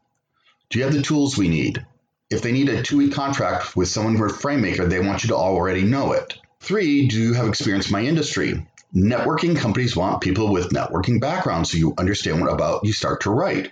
Do 0.69 0.79
you 0.79 0.85
have 0.85 0.93
the 0.93 1.01
tools 1.01 1.37
we 1.37 1.47
need? 1.47 1.85
If 2.29 2.43
they 2.43 2.51
need 2.51 2.69
a 2.69 2.83
two 2.83 2.97
week 2.97 3.13
contract 3.13 3.75
with 3.75 3.87
someone 3.87 4.15
who 4.15 4.23
are 4.23 4.29
FrameMaker, 4.29 4.87
they 4.87 4.99
want 4.99 5.23
you 5.23 5.29
to 5.29 5.35
already 5.35 5.81
know 5.81 6.11
it. 6.11 6.37
Three, 6.59 7.07
do 7.07 7.19
you 7.19 7.33
have 7.33 7.47
experience 7.47 7.87
in 7.87 7.93
my 7.93 8.03
industry? 8.03 8.67
Networking 8.95 9.57
companies 9.57 9.95
want 9.95 10.21
people 10.21 10.51
with 10.51 10.69
networking 10.69 11.19
backgrounds 11.19 11.71
so 11.71 11.77
you 11.77 11.93
understand 11.97 12.39
what 12.39 12.51
about 12.51 12.85
you 12.85 12.93
start 12.93 13.21
to 13.21 13.31
write. 13.31 13.71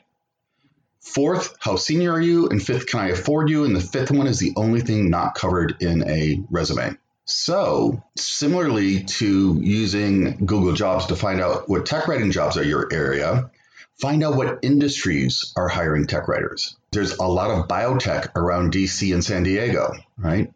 Fourth, 1.02 1.56
how 1.60 1.76
senior 1.76 2.14
are 2.14 2.22
you? 2.22 2.50
And 2.50 2.64
fifth, 2.64 2.88
can 2.88 3.00
I 3.00 3.10
afford 3.10 3.50
you? 3.50 3.64
And 3.64 3.76
the 3.76 3.80
fifth 3.80 4.12
one 4.12 4.28
is 4.28 4.40
the 4.40 4.54
only 4.56 4.82
thing 4.82 5.10
not 5.10 5.36
covered 5.36 5.76
in 5.80 6.08
a 6.10 6.44
resume. 6.50 6.98
So, 7.26 8.02
similarly 8.18 9.04
to 9.04 9.60
using 9.62 10.46
Google 10.46 10.74
Jobs 10.74 11.08
to 11.08 11.16
find 11.16 11.42
out 11.42 11.70
what 11.70 11.86
tech 11.86 12.08
writing 12.08 12.32
jobs 12.32 12.58
are 12.58 12.64
your 12.64 12.88
area, 12.92 13.52
Find 14.00 14.24
out 14.24 14.36
what 14.36 14.60
industries 14.62 15.54
are 15.56 15.68
hiring 15.68 16.06
tech 16.06 16.28
writers. 16.28 16.78
There's 16.92 17.14
a 17.18 17.26
lot 17.26 17.50
of 17.50 17.68
biotech 17.68 18.36
around 18.36 18.74
DC 18.74 19.12
and 19.12 19.24
San 19.24 19.44
Diego, 19.44 19.94
right? 20.18 20.54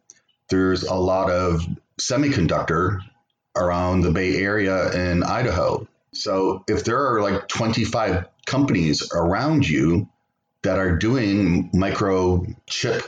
There's 0.49 0.83
a 0.83 0.93
lot 0.93 1.31
of 1.31 1.65
semiconductor 1.99 2.99
around 3.55 4.01
the 4.01 4.11
Bay 4.11 4.35
Area 4.37 4.91
in 4.91 5.23
Idaho. 5.23 5.87
So 6.13 6.63
if 6.67 6.83
there 6.83 7.13
are 7.13 7.21
like 7.21 7.47
25 7.47 8.25
companies 8.45 9.11
around 9.11 9.67
you 9.67 10.07
that 10.61 10.77
are 10.77 10.97
doing 10.97 11.71
microchip 11.71 13.07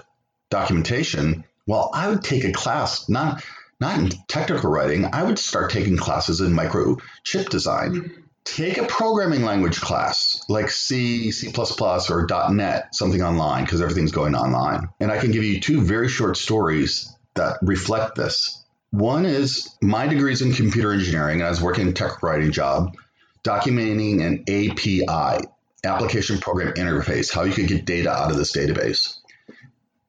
documentation, 0.49 1.43
well, 1.67 1.91
I 1.93 2.09
would 2.09 2.23
take 2.23 2.43
a 2.43 2.51
class, 2.51 3.07
not 3.07 3.43
not 3.79 3.99
in 3.99 4.09
technical 4.27 4.71
writing. 4.71 5.05
I 5.11 5.23
would 5.23 5.37
start 5.37 5.71
taking 5.71 5.97
classes 5.97 6.39
in 6.39 6.53
microchip 6.53 7.49
design. 7.49 7.91
Mm-hmm. 7.93 8.22
Take 8.45 8.77
a 8.77 8.85
programming 8.85 9.43
language 9.43 9.79
class 9.79 10.43
like 10.49 10.69
C, 10.69 11.31
C++, 11.31 11.51
or 11.55 12.27
.NET, 12.51 12.93
something 12.93 13.21
online 13.21 13.63
because 13.63 13.81
everything's 13.81 14.11
going 14.11 14.35
online. 14.35 14.89
And 14.99 15.11
I 15.11 15.17
can 15.17 15.31
give 15.31 15.43
you 15.43 15.59
two 15.59 15.81
very 15.81 16.09
short 16.09 16.37
stories 16.37 17.13
that 17.35 17.57
reflect 17.61 18.15
this. 18.15 18.63
One 18.91 19.25
is 19.25 19.75
my 19.81 20.07
degrees 20.07 20.41
in 20.41 20.53
computer 20.53 20.91
engineering, 20.93 21.39
and 21.39 21.47
I 21.47 21.49
was 21.49 21.61
working 21.61 21.87
a 21.87 21.93
tech 21.93 22.21
writing 22.21 22.51
job, 22.51 22.95
documenting 23.43 24.21
an 24.21 24.43
API, 24.47 25.47
application 25.83 26.37
program 26.37 26.73
interface, 26.73 27.33
how 27.33 27.43
you 27.43 27.53
could 27.53 27.67
get 27.67 27.85
data 27.85 28.11
out 28.11 28.29
of 28.29 28.37
this 28.37 28.55
database. 28.55 29.19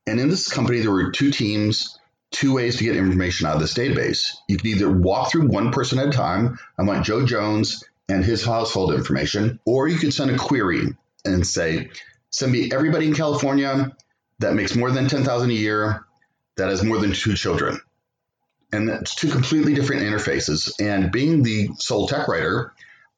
And 0.06 0.20
in 0.20 0.28
this 0.28 0.52
company, 0.52 0.80
there 0.80 0.90
were 0.90 1.12
two 1.12 1.30
teams, 1.30 1.98
two 2.30 2.54
ways 2.54 2.76
to 2.76 2.84
get 2.84 2.96
information 2.96 3.46
out 3.46 3.54
of 3.54 3.60
this 3.60 3.74
database. 3.74 4.36
You 4.48 4.56
could 4.56 4.66
either 4.66 4.90
walk 4.90 5.30
through 5.30 5.48
one 5.48 5.72
person 5.72 5.98
at 5.98 6.08
a 6.08 6.10
time. 6.10 6.58
I 6.78 6.82
want 6.82 7.06
Joe 7.06 7.24
Jones 7.24 7.82
and 8.08 8.24
his 8.24 8.44
household 8.44 8.92
information, 8.94 9.60
or 9.64 9.88
you 9.88 9.98
could 9.98 10.12
send 10.12 10.30
a 10.30 10.38
query 10.38 10.88
and 11.24 11.46
say, 11.46 11.90
send 12.30 12.52
me 12.52 12.70
everybody 12.72 13.06
in 13.06 13.14
California 13.14 13.94
that 14.40 14.54
makes 14.54 14.74
more 14.74 14.90
than 14.90 15.08
10,000 15.08 15.50
a 15.50 15.52
year, 15.52 16.04
that 16.56 16.68
has 16.68 16.82
more 16.82 16.98
than 16.98 17.12
two 17.12 17.34
children. 17.34 17.80
And 18.72 18.88
that's 18.88 19.14
two 19.14 19.30
completely 19.30 19.74
different 19.74 20.02
interfaces. 20.02 20.72
And 20.80 21.12
being 21.12 21.42
the 21.42 21.68
sole 21.78 22.08
tech 22.08 22.26
writer, 22.28 22.72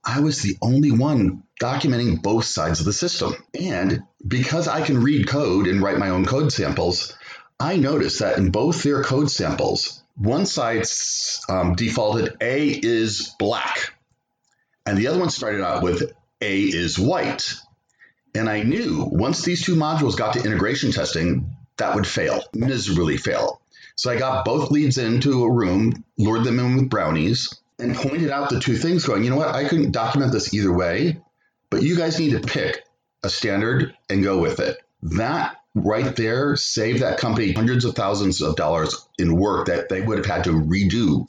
I 0.05 0.21
was 0.21 0.43
the 0.43 0.57
only 0.63 0.93
one 0.93 1.43
documenting 1.61 2.23
both 2.23 2.45
sides 2.45 2.81
of 2.81 2.87
the 2.87 2.93
system. 2.93 3.35
And 3.59 4.03
because 4.27 4.69
I 4.69 4.83
can 4.83 5.03
read 5.03 5.27
code 5.27 5.67
and 5.67 5.83
write 5.83 5.99
my 5.99 6.11
own 6.11 6.27
code 6.27 6.53
samples, 6.53 7.17
I 7.59 7.77
noticed 7.77 8.21
that 8.21 8.39
in 8.39 8.51
both 8.51 8.83
their 8.83 9.03
code 9.03 9.31
samples, 9.31 10.03
one 10.15 10.47
side 10.47 10.87
um, 11.49 11.75
defaulted 11.75 12.37
A 12.41 12.69
is 12.69 13.35
black, 13.39 13.95
and 14.87 14.97
the 14.97 15.09
other 15.09 15.19
one 15.19 15.31
started 15.31 15.63
out 15.63 15.83
with 15.83 16.13
A 16.41 16.61
is 16.61 16.99
white. 16.99 17.55
And 18.35 18.49
I 18.49 18.63
knew 18.63 19.09
once 19.11 19.43
these 19.43 19.65
two 19.65 19.75
modules 19.75 20.17
got 20.17 20.35
to 20.35 20.45
integration 20.45 20.93
testing, 20.93 21.57
that 21.79 21.95
would 21.95 22.07
fail, 22.07 22.43
miserably 22.55 23.17
fail. 23.17 23.61
So 23.97 24.11
I 24.11 24.19
got 24.19 24.45
both 24.45 24.71
leads 24.71 24.99
into 24.99 25.45
a 25.45 25.53
room, 25.53 26.05
lured 26.19 26.45
them 26.45 26.59
in 26.59 26.77
with 26.77 26.91
brownies, 26.91 27.55
and 27.79 27.97
pointed 27.97 28.31
out 28.31 28.51
the 28.51 28.61
two 28.61 28.77
things, 28.77 29.05
going, 29.05 29.25
you 29.25 29.31
know 29.31 29.37
what, 29.37 29.55
I 29.55 29.69
couldn't 29.69 29.93
document 29.93 30.33
this 30.33 30.55
either 30.55 30.73
way, 30.73 31.21
but 31.71 31.83
you 31.83 31.97
guys 31.97 32.19
need 32.19 32.33
to 32.33 32.41
pick 32.41 32.85
a 33.23 33.29
standard 33.29 33.95
and 34.09 34.23
go 34.23 34.39
with 34.39 34.61
it. 34.61 34.79
That 35.03 35.57
right 35.75 36.15
there 36.17 36.57
saved 36.57 37.01
that 37.01 37.19
company 37.19 37.53
hundreds 37.53 37.85
of 37.85 37.95
thousands 37.95 38.41
of 38.41 38.57
dollars 38.57 39.07
in 39.19 39.37
work 39.37 39.67
that 39.67 39.89
they 39.89 40.01
would 40.01 40.19
have 40.19 40.27
had 40.27 40.45
to 40.45 40.53
redo 40.53 41.27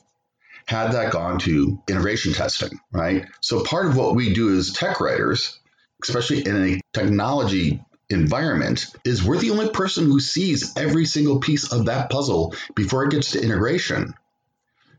had 0.67 0.91
that 0.91 1.11
gone 1.11 1.39
to 1.39 1.81
integration 1.87 2.33
testing, 2.33 2.79
right? 2.91 3.25
So 3.41 3.63
part 3.63 3.85
of 3.85 3.95
what 3.95 4.15
we 4.15 4.33
do 4.33 4.55
as 4.55 4.73
tech 4.73 4.99
writers, 4.99 5.59
especially 6.03 6.45
in 6.45 6.55
a 6.55 6.81
technology 6.93 7.81
environment, 8.09 8.87
is 9.05 9.23
we're 9.23 9.37
the 9.37 9.51
only 9.51 9.69
person 9.69 10.05
who 10.05 10.19
sees 10.19 10.75
every 10.77 11.05
single 11.05 11.39
piece 11.39 11.71
of 11.71 11.85
that 11.85 12.09
puzzle 12.09 12.53
before 12.75 13.05
it 13.05 13.11
gets 13.11 13.31
to 13.31 13.41
integration. 13.41 14.13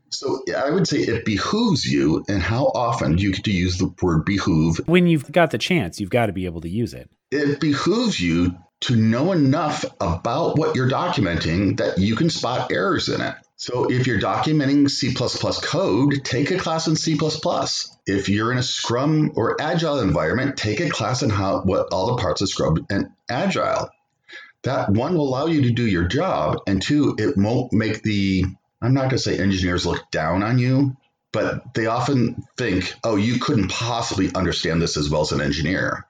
So 0.09 0.41
I 0.57 0.71
would 0.71 0.87
say 0.87 0.97
it 0.97 1.23
behooves 1.23 1.85
you, 1.85 2.25
and 2.27 2.41
how 2.41 2.65
often 2.65 3.19
you 3.19 3.31
get 3.31 3.43
to 3.43 3.51
use 3.51 3.77
the 3.77 3.93
word 4.01 4.25
behoove. 4.25 4.81
When 4.87 5.05
you've 5.05 5.31
got 5.31 5.51
the 5.51 5.59
chance, 5.59 5.99
you've 5.99 6.09
got 6.09 6.25
to 6.25 6.33
be 6.33 6.45
able 6.45 6.61
to 6.61 6.69
use 6.69 6.95
it. 6.95 7.11
It 7.29 7.59
behooves 7.59 8.19
you 8.19 8.57
to 8.81 8.95
know 8.95 9.33
enough 9.33 9.85
about 10.01 10.57
what 10.57 10.75
you're 10.75 10.89
documenting 10.89 11.77
that 11.77 11.99
you 11.99 12.15
can 12.15 12.31
spot 12.31 12.71
errors 12.71 13.07
in 13.07 13.21
it. 13.21 13.35
So 13.61 13.91
if 13.91 14.07
you're 14.07 14.21
documenting 14.21 14.89
C++ 14.89 15.13
code, 15.13 16.23
take 16.23 16.49
a 16.49 16.57
class 16.57 16.87
in 16.87 16.95
C++. 16.95 17.19
If 18.07 18.29
you're 18.29 18.53
in 18.53 18.57
a 18.57 18.63
Scrum 18.63 19.33
or 19.35 19.61
Agile 19.61 19.99
environment, 19.99 20.55
take 20.55 20.79
a 20.79 20.89
class 20.89 21.23
in 21.23 21.29
how 21.29 21.63
what 21.63 21.89
all 21.91 22.15
the 22.15 22.21
parts 22.21 22.41
of 22.41 22.47
Scrum 22.47 22.85
and 22.89 23.09
Agile. 23.29 23.89
That 24.63 24.89
one 24.89 25.13
will 25.13 25.27
allow 25.27 25.47
you 25.47 25.63
to 25.63 25.71
do 25.71 25.85
your 25.85 26.05
job, 26.05 26.59
and 26.67 26.81
two, 26.81 27.17
it 27.19 27.35
won't 27.35 27.73
make 27.73 28.01
the 28.01 28.45
I'm 28.81 28.93
not 28.93 29.01
going 29.01 29.09
to 29.09 29.19
say 29.19 29.37
engineers 29.37 29.85
look 29.85 30.09
down 30.09 30.41
on 30.41 30.57
you, 30.57 30.95
but 31.33 31.73
they 31.73 31.87
often 31.87 32.41
think, 32.55 32.93
oh, 33.03 33.17
you 33.17 33.39
couldn't 33.39 33.71
possibly 33.71 34.33
understand 34.33 34.81
this 34.81 34.95
as 34.95 35.09
well 35.09 35.21
as 35.21 35.33
an 35.33 35.41
engineer. 35.41 36.05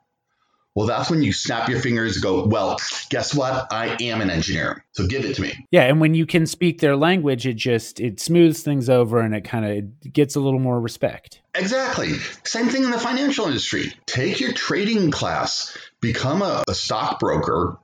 Well, 0.79 0.87
that's 0.87 1.09
when 1.09 1.21
you 1.21 1.33
snap 1.33 1.67
your 1.67 1.81
fingers 1.81 2.15
and 2.15 2.23
go, 2.23 2.45
well, 2.45 2.77
guess 3.09 3.35
what? 3.35 3.67
I 3.69 3.97
am 3.99 4.21
an 4.21 4.29
engineer. 4.29 4.85
So 4.93 5.07
give 5.07 5.25
it 5.25 5.35
to 5.35 5.41
me. 5.41 5.67
Yeah. 5.71 5.81
And 5.81 5.99
when 5.99 6.13
you 6.13 6.25
can 6.25 6.45
speak 6.45 6.79
their 6.79 6.95
language, 6.95 7.45
it 7.45 7.55
just, 7.55 7.99
it 7.99 8.21
smooths 8.21 8.61
things 8.61 8.89
over 8.89 9.19
and 9.19 9.35
it 9.35 9.43
kind 9.43 9.65
of 9.65 10.13
gets 10.13 10.37
a 10.37 10.39
little 10.39 10.61
more 10.61 10.79
respect. 10.79 11.41
Exactly. 11.53 12.13
Same 12.45 12.69
thing 12.69 12.85
in 12.85 12.91
the 12.91 12.97
financial 12.97 13.45
industry. 13.45 13.91
Take 14.05 14.39
your 14.39 14.53
trading 14.53 15.11
class, 15.11 15.77
become 15.99 16.41
a, 16.41 16.63
a 16.65 16.73
stockbroker 16.73 17.77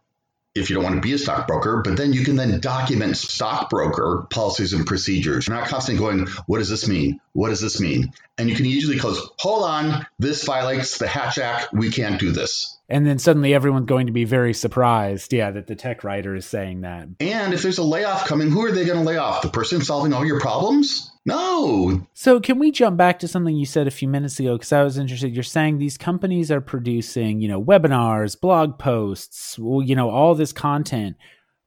if 0.56 0.70
you 0.70 0.76
don't 0.76 0.84
want 0.84 0.96
to 0.96 1.02
be 1.02 1.14
a 1.14 1.18
stockbroker, 1.18 1.82
but 1.84 1.98
then 1.98 2.14
you 2.14 2.24
can 2.24 2.38
then 2.38 2.60
document 2.62 3.18
stockbroker 3.18 4.26
policies 4.30 4.72
and 4.72 4.88
procedures. 4.88 5.48
You're 5.48 5.58
not 5.58 5.68
constantly 5.68 6.00
going, 6.00 6.28
what 6.48 6.60
does 6.60 6.70
this 6.70 6.88
mean? 6.88 7.20
What 7.34 7.50
does 7.50 7.60
this 7.60 7.82
mean? 7.82 8.14
And 8.38 8.50
you 8.50 8.56
can 8.56 8.66
usually 8.66 8.98
close, 8.98 9.22
hold 9.38 9.64
on, 9.64 10.08
this 10.18 10.46
violates 10.46 10.98
the 10.98 11.08
Hatch 11.08 11.38
Act. 11.38 11.74
We 11.74 11.92
can't 11.92 12.20
do 12.20 12.32
this. 12.32 12.78
And 12.88 13.06
then 13.06 13.20
suddenly 13.20 13.54
everyone's 13.54 13.88
going 13.88 14.08
to 14.08 14.14
be 14.14 14.26
very 14.26 14.54
surprised, 14.54 15.34
yeah, 15.34 15.52
that 15.52 15.68
the 15.68 15.76
tech 15.76 16.04
writer 16.04 16.36
is 16.36 16.46
saying 16.46 16.82
that. 16.82 17.08
And 17.20 17.54
if 17.54 17.62
there's 17.62 17.80
a 17.80 17.84
layoff 17.84 18.28
coming, 18.28 18.50
who 18.50 18.64
are 18.66 18.72
they 18.72 18.86
going 18.86 19.00
to 19.00 19.04
lay 19.04 19.18
off? 19.18 19.42
The 19.42 19.50
person 19.50 19.82
solving 19.82 20.14
all 20.14 20.26
your 20.26 20.40
problems? 20.40 21.12
No. 21.25 22.05
So, 22.13 22.39
can 22.39 22.60
we 22.60 22.72
jump 22.72 22.98
back 22.98 23.20
to 23.20 23.27
something 23.27 23.55
you 23.55 23.65
said 23.65 23.88
a 23.88 23.91
few 23.91 24.08
minutes 24.08 24.39
ago? 24.39 24.53
Because 24.53 24.72
I 24.72 24.84
was 24.84 24.98
interested. 24.98 25.34
You're 25.34 25.44
saying 25.44 25.77
these 25.77 25.98
companies 25.98 26.51
are 26.51 26.62
producing, 26.62 27.41
you 27.41 27.48
know, 27.48 27.62
webinars, 27.62 28.39
blog 28.39 28.77
posts, 28.77 29.58
you 29.58 29.96
know, 29.96 30.10
all 30.10 30.36
this 30.36 30.53
content. 30.53 31.17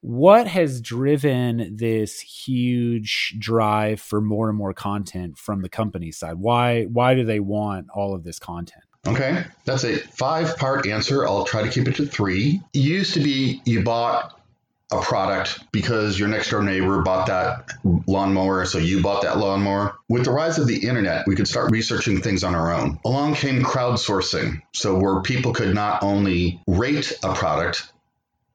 What 0.01 0.47
has 0.47 0.79
driven 0.79 1.75
this 1.75 2.21
huge 2.21 3.35
drive 3.37 3.99
for 3.99 4.21
more 4.21 4.47
and 4.47 4.57
more 4.57 4.73
content 4.73 5.37
from 5.37 5.61
the 5.61 5.67
company 5.67 6.13
side? 6.13 6.35
Why 6.35 6.85
why 6.85 7.15
do 7.15 7.25
they 7.25 7.41
want 7.41 7.87
all 7.93 8.15
of 8.15 8.23
this 8.23 8.39
content? 8.39 8.83
Okay, 9.05 9.43
that's 9.65 9.83
a 9.83 9.97
five 9.97 10.57
part 10.57 10.87
answer. 10.87 11.27
I'll 11.27 11.43
try 11.43 11.63
to 11.63 11.69
keep 11.69 11.87
it 11.89 11.95
to 11.97 12.05
three. 12.05 12.61
It 12.73 12.79
used 12.79 13.13
to 13.15 13.19
be 13.19 13.61
you 13.65 13.83
bought 13.83 14.38
a 14.91 14.99
product 15.01 15.59
because 15.71 16.17
your 16.17 16.27
next 16.27 16.49
door 16.49 16.63
neighbor 16.63 17.01
bought 17.01 17.27
that 17.27 17.69
lawnmower, 18.07 18.65
so 18.65 18.77
you 18.77 19.01
bought 19.01 19.21
that 19.21 19.37
lawnmower. 19.37 19.95
With 20.07 20.25
the 20.25 20.31
rise 20.31 20.57
of 20.57 20.67
the 20.67 20.87
internet, 20.87 21.27
we 21.27 21.35
could 21.35 21.47
start 21.47 21.71
researching 21.71 22.21
things 22.21 22.43
on 22.43 22.55
our 22.55 22.73
own. 22.73 22.99
Along 23.05 23.35
came 23.35 23.61
crowdsourcing, 23.61 24.61
so 24.73 24.97
where 24.97 25.21
people 25.21 25.53
could 25.53 25.75
not 25.75 26.01
only 26.01 26.61
rate 26.67 27.13
a 27.23 27.33
product, 27.33 27.91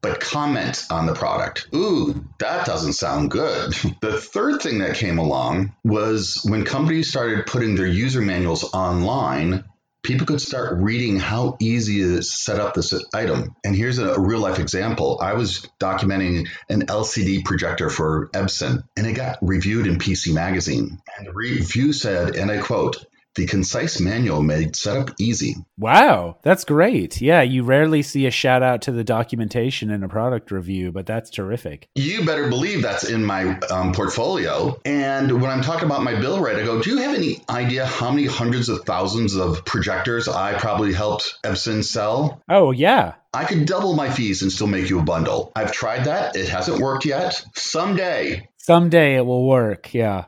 but 0.04 0.20
comment 0.20 0.84
on 0.90 1.06
the 1.06 1.14
product. 1.14 1.68
Ooh, 1.74 2.26
that 2.38 2.66
doesn't 2.66 2.92
sound 2.92 3.30
good. 3.30 3.72
the 4.02 4.20
third 4.20 4.60
thing 4.60 4.78
that 4.80 4.96
came 4.96 5.18
along 5.18 5.74
was 5.82 6.44
when 6.46 6.64
companies 6.64 7.08
started 7.08 7.46
putting 7.46 7.74
their 7.74 7.86
user 7.86 8.20
manuals 8.20 8.64
online 8.74 9.64
people 10.04 10.26
could 10.26 10.40
start 10.40 10.76
reading 10.76 11.18
how 11.18 11.56
easy 11.60 12.00
it 12.00 12.08
is 12.08 12.30
to 12.30 12.36
set 12.36 12.60
up 12.60 12.74
this 12.74 12.94
item. 13.12 13.56
And 13.64 13.74
here's 13.74 13.98
a, 13.98 14.20
real 14.20 14.38
life 14.38 14.60
example. 14.60 15.18
I 15.20 15.32
was 15.32 15.68
documenting 15.80 16.48
an 16.68 16.86
LCD 16.86 17.44
projector 17.44 17.90
for 17.90 18.28
Epson, 18.28 18.84
and 18.96 19.06
it 19.06 19.14
got 19.14 19.38
reviewed 19.42 19.86
in 19.86 19.98
PC 19.98 20.32
Magazine. 20.32 21.00
And 21.18 21.26
the 21.26 21.32
review 21.32 21.92
said, 21.92 22.36
and 22.36 22.50
I 22.50 22.58
quote, 22.58 23.04
the 23.34 23.46
concise 23.46 24.00
manual 24.00 24.42
made 24.42 24.76
setup 24.76 25.10
easy. 25.18 25.56
Wow, 25.76 26.38
that's 26.42 26.64
great. 26.64 27.20
Yeah, 27.20 27.42
you 27.42 27.62
rarely 27.62 28.02
see 28.02 28.26
a 28.26 28.30
shout 28.30 28.62
out 28.62 28.82
to 28.82 28.92
the 28.92 29.04
documentation 29.04 29.90
in 29.90 30.02
a 30.02 30.08
product 30.08 30.50
review, 30.50 30.92
but 30.92 31.06
that's 31.06 31.30
terrific. 31.30 31.88
You 31.94 32.24
better 32.24 32.48
believe 32.48 32.82
that's 32.82 33.04
in 33.04 33.24
my 33.24 33.58
um, 33.70 33.92
portfolio. 33.92 34.80
And 34.84 35.40
when 35.40 35.50
I'm 35.50 35.62
talking 35.62 35.86
about 35.86 36.02
my 36.02 36.18
bill 36.18 36.40
rate, 36.40 36.56
I 36.56 36.64
go, 36.64 36.80
Do 36.80 36.90
you 36.90 36.98
have 36.98 37.14
any 37.14 37.42
idea 37.48 37.86
how 37.86 38.10
many 38.10 38.26
hundreds 38.26 38.68
of 38.68 38.84
thousands 38.84 39.34
of 39.34 39.64
projectors 39.64 40.28
I 40.28 40.58
probably 40.58 40.92
helped 40.92 41.38
Epson 41.44 41.84
sell? 41.84 42.42
Oh, 42.48 42.70
yeah. 42.70 43.14
I 43.32 43.44
could 43.44 43.66
double 43.66 43.94
my 43.94 44.10
fees 44.10 44.42
and 44.42 44.52
still 44.52 44.68
make 44.68 44.88
you 44.88 45.00
a 45.00 45.02
bundle. 45.02 45.50
I've 45.56 45.72
tried 45.72 46.04
that. 46.04 46.36
It 46.36 46.48
hasn't 46.48 46.80
worked 46.80 47.04
yet. 47.04 47.44
Someday. 47.56 48.48
Someday 48.58 49.16
it 49.16 49.26
will 49.26 49.46
work. 49.46 49.92
Yeah. 49.92 50.26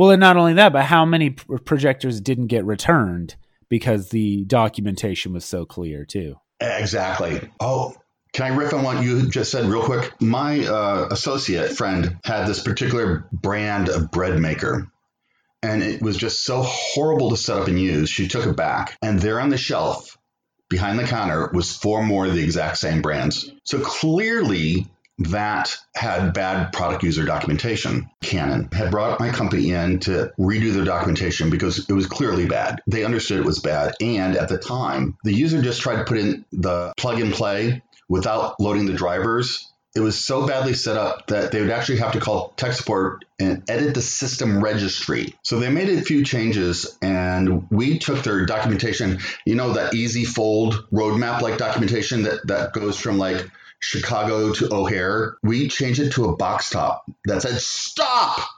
Well, 0.00 0.12
and 0.12 0.20
not 0.20 0.38
only 0.38 0.54
that, 0.54 0.72
but 0.72 0.86
how 0.86 1.04
many 1.04 1.28
projectors 1.28 2.22
didn't 2.22 2.46
get 2.46 2.64
returned 2.64 3.36
because 3.68 4.08
the 4.08 4.46
documentation 4.46 5.34
was 5.34 5.44
so 5.44 5.66
clear 5.66 6.06
too. 6.06 6.36
Exactly. 6.58 7.50
Oh, 7.60 7.94
can 8.32 8.50
I 8.50 8.56
riff 8.56 8.72
on 8.72 8.82
what 8.82 9.04
you 9.04 9.28
just 9.28 9.50
said 9.50 9.66
real 9.66 9.82
quick? 9.82 10.10
My 10.18 10.60
uh, 10.60 11.08
associate 11.10 11.76
friend 11.76 12.16
had 12.24 12.46
this 12.46 12.62
particular 12.62 13.28
brand 13.30 13.90
of 13.90 14.10
bread 14.10 14.38
maker, 14.38 14.90
and 15.62 15.82
it 15.82 16.00
was 16.00 16.16
just 16.16 16.44
so 16.44 16.62
horrible 16.62 17.28
to 17.28 17.36
set 17.36 17.58
up 17.58 17.68
and 17.68 17.78
use. 17.78 18.08
She 18.08 18.26
took 18.26 18.46
it 18.46 18.56
back, 18.56 18.96
and 19.02 19.20
there 19.20 19.38
on 19.38 19.50
the 19.50 19.58
shelf 19.58 20.16
behind 20.70 20.98
the 20.98 21.04
counter 21.04 21.50
was 21.52 21.76
four 21.76 22.02
more 22.02 22.24
of 22.24 22.32
the 22.32 22.42
exact 22.42 22.78
same 22.78 23.02
brands. 23.02 23.52
So 23.64 23.78
clearly, 23.80 24.86
that 25.20 25.76
had 25.94 26.32
bad 26.32 26.72
product 26.72 27.02
user 27.02 27.24
documentation. 27.24 28.10
Canon 28.22 28.68
had 28.72 28.90
brought 28.90 29.20
my 29.20 29.28
company 29.30 29.70
in 29.70 30.00
to 30.00 30.32
redo 30.38 30.72
their 30.72 30.84
documentation 30.84 31.50
because 31.50 31.88
it 31.88 31.92
was 31.92 32.06
clearly 32.06 32.46
bad. 32.46 32.80
They 32.86 33.04
understood 33.04 33.38
it 33.38 33.44
was 33.44 33.60
bad. 33.60 33.94
And 34.00 34.36
at 34.36 34.48
the 34.48 34.58
time, 34.58 35.18
the 35.22 35.32
user 35.32 35.60
just 35.60 35.82
tried 35.82 35.96
to 35.96 36.04
put 36.04 36.18
in 36.18 36.44
the 36.52 36.94
plug 36.96 37.20
and 37.20 37.32
play 37.32 37.82
without 38.08 38.58
loading 38.58 38.86
the 38.86 38.94
drivers. 38.94 39.66
It 39.94 40.00
was 40.00 40.18
so 40.18 40.46
badly 40.46 40.74
set 40.74 40.96
up 40.96 41.26
that 41.26 41.50
they 41.50 41.60
would 41.60 41.70
actually 41.70 41.98
have 41.98 42.12
to 42.12 42.20
call 42.20 42.54
tech 42.56 42.72
support 42.72 43.24
and 43.40 43.68
edit 43.68 43.94
the 43.94 44.02
system 44.02 44.62
registry. 44.62 45.34
So 45.42 45.58
they 45.58 45.68
made 45.68 45.88
a 45.90 46.00
few 46.00 46.24
changes 46.24 46.96
and 47.02 47.68
we 47.70 47.98
took 47.98 48.22
their 48.22 48.46
documentation, 48.46 49.18
you 49.44 49.56
know, 49.56 49.72
that 49.72 49.92
easy 49.92 50.24
fold 50.24 50.86
roadmap 50.92 51.40
like 51.40 51.58
documentation 51.58 52.22
that, 52.22 52.46
that 52.46 52.72
goes 52.72 52.98
from 52.98 53.18
like 53.18 53.50
Chicago 53.80 54.52
to 54.52 54.72
O'Hare, 54.72 55.36
we 55.42 55.68
changed 55.68 56.00
it 56.00 56.12
to 56.12 56.26
a 56.26 56.36
box 56.36 56.70
top 56.70 57.04
that 57.24 57.42
said 57.42 57.60
stop 57.60 58.48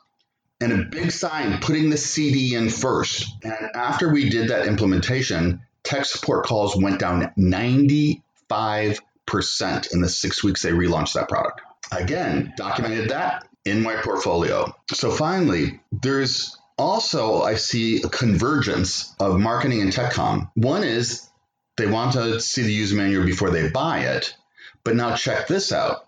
and 0.60 0.72
a 0.72 0.84
big 0.84 1.10
sign 1.10 1.60
putting 1.60 1.90
the 1.90 1.96
CD 1.96 2.54
in 2.54 2.68
first. 2.68 3.26
And 3.42 3.70
after 3.74 4.12
we 4.12 4.28
did 4.28 4.48
that 4.48 4.66
implementation, 4.66 5.62
tech 5.82 6.04
support 6.04 6.46
calls 6.46 6.76
went 6.76 7.00
down 7.00 7.32
95% 7.38 8.20
in 9.92 10.00
the 10.00 10.08
six 10.08 10.44
weeks 10.44 10.62
they 10.62 10.70
relaunched 10.70 11.14
that 11.14 11.28
product. 11.28 11.60
Again, 11.90 12.52
documented 12.56 13.10
that 13.10 13.46
in 13.64 13.82
my 13.82 13.96
portfolio. 13.96 14.74
So 14.92 15.10
finally, 15.10 15.80
there's 15.90 16.56
also, 16.78 17.42
I 17.42 17.54
see 17.54 18.02
a 18.02 18.08
convergence 18.08 19.14
of 19.20 19.38
marketing 19.38 19.82
and 19.82 19.92
tech 19.92 20.12
com. 20.12 20.50
One 20.54 20.84
is 20.84 21.28
they 21.76 21.86
want 21.86 22.12
to 22.14 22.40
see 22.40 22.62
the 22.62 22.72
user 22.72 22.96
manual 22.96 23.24
before 23.24 23.50
they 23.50 23.68
buy 23.68 24.00
it. 24.00 24.34
But 24.84 24.96
now 24.96 25.16
check 25.16 25.46
this 25.46 25.72
out. 25.72 26.06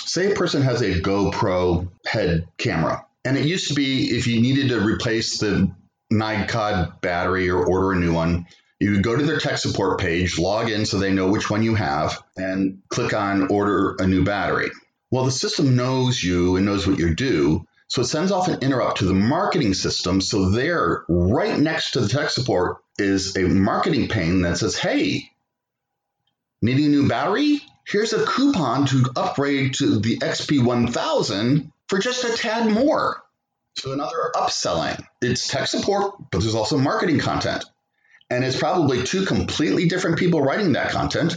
Say 0.00 0.32
a 0.32 0.34
person 0.34 0.62
has 0.62 0.80
a 0.80 1.00
GoPro 1.00 1.88
head 2.06 2.46
camera, 2.58 3.04
and 3.24 3.36
it 3.36 3.46
used 3.46 3.68
to 3.68 3.74
be 3.74 4.16
if 4.16 4.26
you 4.26 4.40
needed 4.40 4.68
to 4.68 4.80
replace 4.80 5.38
the 5.38 5.70
NiCad 6.12 7.00
battery 7.00 7.48
or 7.50 7.66
order 7.66 7.92
a 7.92 7.96
new 7.96 8.12
one, 8.12 8.46
you 8.80 8.92
would 8.92 9.02
go 9.02 9.16
to 9.16 9.24
their 9.24 9.38
tech 9.38 9.58
support 9.58 9.98
page, 9.98 10.38
log 10.38 10.68
in 10.68 10.84
so 10.84 10.98
they 10.98 11.12
know 11.12 11.28
which 11.28 11.48
one 11.48 11.62
you 11.62 11.74
have, 11.74 12.22
and 12.36 12.82
click 12.88 13.14
on 13.14 13.48
order 13.48 13.96
a 13.98 14.06
new 14.06 14.24
battery. 14.24 14.70
Well, 15.10 15.24
the 15.24 15.30
system 15.30 15.76
knows 15.76 16.22
you 16.22 16.56
and 16.56 16.66
knows 16.66 16.86
what 16.86 16.98
you 16.98 17.14
do, 17.14 17.66
so 17.88 18.02
it 18.02 18.06
sends 18.06 18.32
off 18.32 18.48
an 18.48 18.60
interrupt 18.62 18.98
to 18.98 19.04
the 19.04 19.14
marketing 19.14 19.74
system. 19.74 20.20
So 20.20 20.50
there, 20.50 21.04
right 21.08 21.58
next 21.58 21.92
to 21.92 22.00
the 22.00 22.08
tech 22.08 22.30
support, 22.30 22.78
is 22.98 23.36
a 23.36 23.42
marketing 23.42 24.08
pane 24.08 24.42
that 24.42 24.58
says, 24.58 24.76
hey, 24.76 25.30
needing 26.60 26.86
a 26.86 26.88
new 26.88 27.08
battery? 27.08 27.60
Here's 27.86 28.12
a 28.12 28.24
coupon 28.24 28.86
to 28.86 29.10
upgrade 29.16 29.74
to 29.74 29.98
the 29.98 30.18
XP1000 30.18 31.70
for 31.88 31.98
just 31.98 32.24
a 32.24 32.36
tad 32.36 32.70
more. 32.70 33.22
So 33.76 33.92
another 33.92 34.30
upselling. 34.34 35.04
It's 35.20 35.48
tech 35.48 35.66
support, 35.66 36.14
but 36.30 36.40
there's 36.40 36.54
also 36.54 36.78
marketing 36.78 37.18
content. 37.18 37.64
And 38.30 38.44
it's 38.44 38.58
probably 38.58 39.02
two 39.02 39.24
completely 39.26 39.88
different 39.88 40.18
people 40.18 40.40
writing 40.40 40.72
that 40.72 40.90
content, 40.90 41.36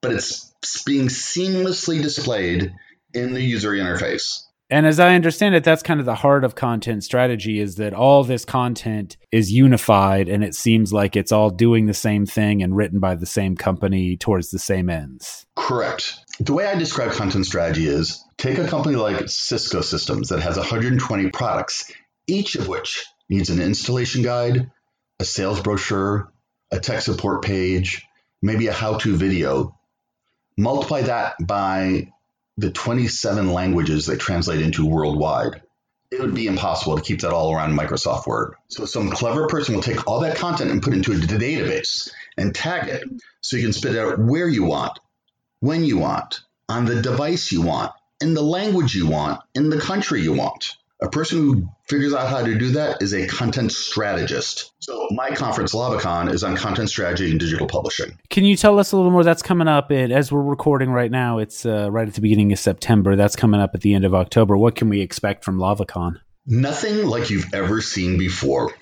but 0.00 0.12
it's 0.12 0.52
being 0.84 1.06
seamlessly 1.06 2.02
displayed 2.02 2.72
in 3.12 3.34
the 3.34 3.42
user 3.42 3.72
interface. 3.72 4.43
And 4.70 4.86
as 4.86 4.98
I 4.98 5.14
understand 5.14 5.54
it, 5.54 5.62
that's 5.62 5.82
kind 5.82 6.00
of 6.00 6.06
the 6.06 6.14
heart 6.14 6.42
of 6.42 6.54
content 6.54 7.04
strategy 7.04 7.60
is 7.60 7.76
that 7.76 7.92
all 7.92 8.24
this 8.24 8.44
content 8.44 9.16
is 9.30 9.52
unified 9.52 10.28
and 10.28 10.42
it 10.42 10.54
seems 10.54 10.92
like 10.92 11.16
it's 11.16 11.32
all 11.32 11.50
doing 11.50 11.86
the 11.86 11.94
same 11.94 12.24
thing 12.24 12.62
and 12.62 12.74
written 12.74 12.98
by 12.98 13.14
the 13.14 13.26
same 13.26 13.56
company 13.56 14.16
towards 14.16 14.50
the 14.50 14.58
same 14.58 14.88
ends. 14.88 15.44
Correct. 15.54 16.18
The 16.40 16.54
way 16.54 16.66
I 16.66 16.76
describe 16.76 17.12
content 17.12 17.46
strategy 17.46 17.86
is 17.86 18.24
take 18.38 18.58
a 18.58 18.66
company 18.66 18.96
like 18.96 19.28
Cisco 19.28 19.82
Systems 19.82 20.30
that 20.30 20.40
has 20.40 20.56
120 20.56 21.30
products, 21.30 21.92
each 22.26 22.56
of 22.56 22.66
which 22.66 23.04
needs 23.28 23.50
an 23.50 23.60
installation 23.60 24.22
guide, 24.22 24.70
a 25.20 25.24
sales 25.24 25.60
brochure, 25.60 26.32
a 26.72 26.80
tech 26.80 27.02
support 27.02 27.44
page, 27.44 28.02
maybe 28.42 28.66
a 28.68 28.72
how 28.72 28.96
to 28.98 29.14
video. 29.16 29.78
Multiply 30.56 31.02
that 31.02 31.34
by 31.44 32.12
the 32.56 32.70
27 32.70 33.52
languages 33.52 34.06
they 34.06 34.16
translate 34.16 34.60
into 34.60 34.86
worldwide, 34.86 35.62
it 36.10 36.20
would 36.20 36.34
be 36.34 36.46
impossible 36.46 36.96
to 36.96 37.02
keep 37.02 37.20
that 37.22 37.32
all 37.32 37.52
around 37.52 37.76
Microsoft 37.76 38.26
Word. 38.26 38.54
So 38.68 38.84
some 38.84 39.10
clever 39.10 39.48
person 39.48 39.74
will 39.74 39.82
take 39.82 40.06
all 40.06 40.20
that 40.20 40.36
content 40.36 40.70
and 40.70 40.82
put 40.82 40.92
it 40.92 40.96
into 40.98 41.12
a 41.12 41.16
database 41.16 42.12
and 42.36 42.54
tag 42.54 42.88
it 42.88 43.02
so 43.40 43.56
you 43.56 43.64
can 43.64 43.72
spit 43.72 43.96
out 43.96 44.18
where 44.18 44.48
you 44.48 44.64
want, 44.64 44.98
when 45.60 45.84
you 45.84 45.98
want, 45.98 46.40
on 46.68 46.84
the 46.84 47.02
device 47.02 47.50
you 47.50 47.62
want, 47.62 47.92
in 48.20 48.34
the 48.34 48.42
language 48.42 48.94
you 48.94 49.08
want, 49.08 49.40
in 49.54 49.70
the 49.70 49.80
country 49.80 50.22
you 50.22 50.32
want. 50.32 50.76
A 51.00 51.08
person 51.08 51.38
who 51.38 51.68
figures 51.88 52.14
out 52.14 52.28
how 52.28 52.42
to 52.42 52.56
do 52.56 52.70
that 52.70 53.02
is 53.02 53.12
a 53.12 53.26
content 53.26 53.72
strategist. 53.72 54.72
So 54.78 55.08
my 55.10 55.30
conference, 55.30 55.74
Lavacon, 55.74 56.32
is 56.32 56.44
on 56.44 56.56
content 56.56 56.88
strategy 56.88 57.30
and 57.30 57.40
digital 57.40 57.66
publishing. 57.66 58.16
Can 58.30 58.44
you 58.44 58.56
tell 58.56 58.78
us 58.78 58.92
a 58.92 58.96
little 58.96 59.10
more? 59.10 59.24
That's 59.24 59.42
coming 59.42 59.68
up 59.68 59.90
at, 59.90 60.10
as 60.10 60.30
we're 60.30 60.42
recording 60.42 60.90
right 60.90 61.10
now. 61.10 61.38
It's 61.38 61.66
uh, 61.66 61.90
right 61.90 62.06
at 62.06 62.14
the 62.14 62.20
beginning 62.20 62.52
of 62.52 62.58
September. 62.58 63.16
That's 63.16 63.36
coming 63.36 63.60
up 63.60 63.72
at 63.74 63.80
the 63.80 63.92
end 63.92 64.04
of 64.04 64.14
October. 64.14 64.56
What 64.56 64.76
can 64.76 64.88
we 64.88 65.00
expect 65.00 65.44
from 65.44 65.58
Lavacon? 65.58 66.20
Nothing 66.46 67.06
like 67.06 67.30
you've 67.30 67.52
ever 67.54 67.80
seen 67.80 68.18
before. 68.18 68.72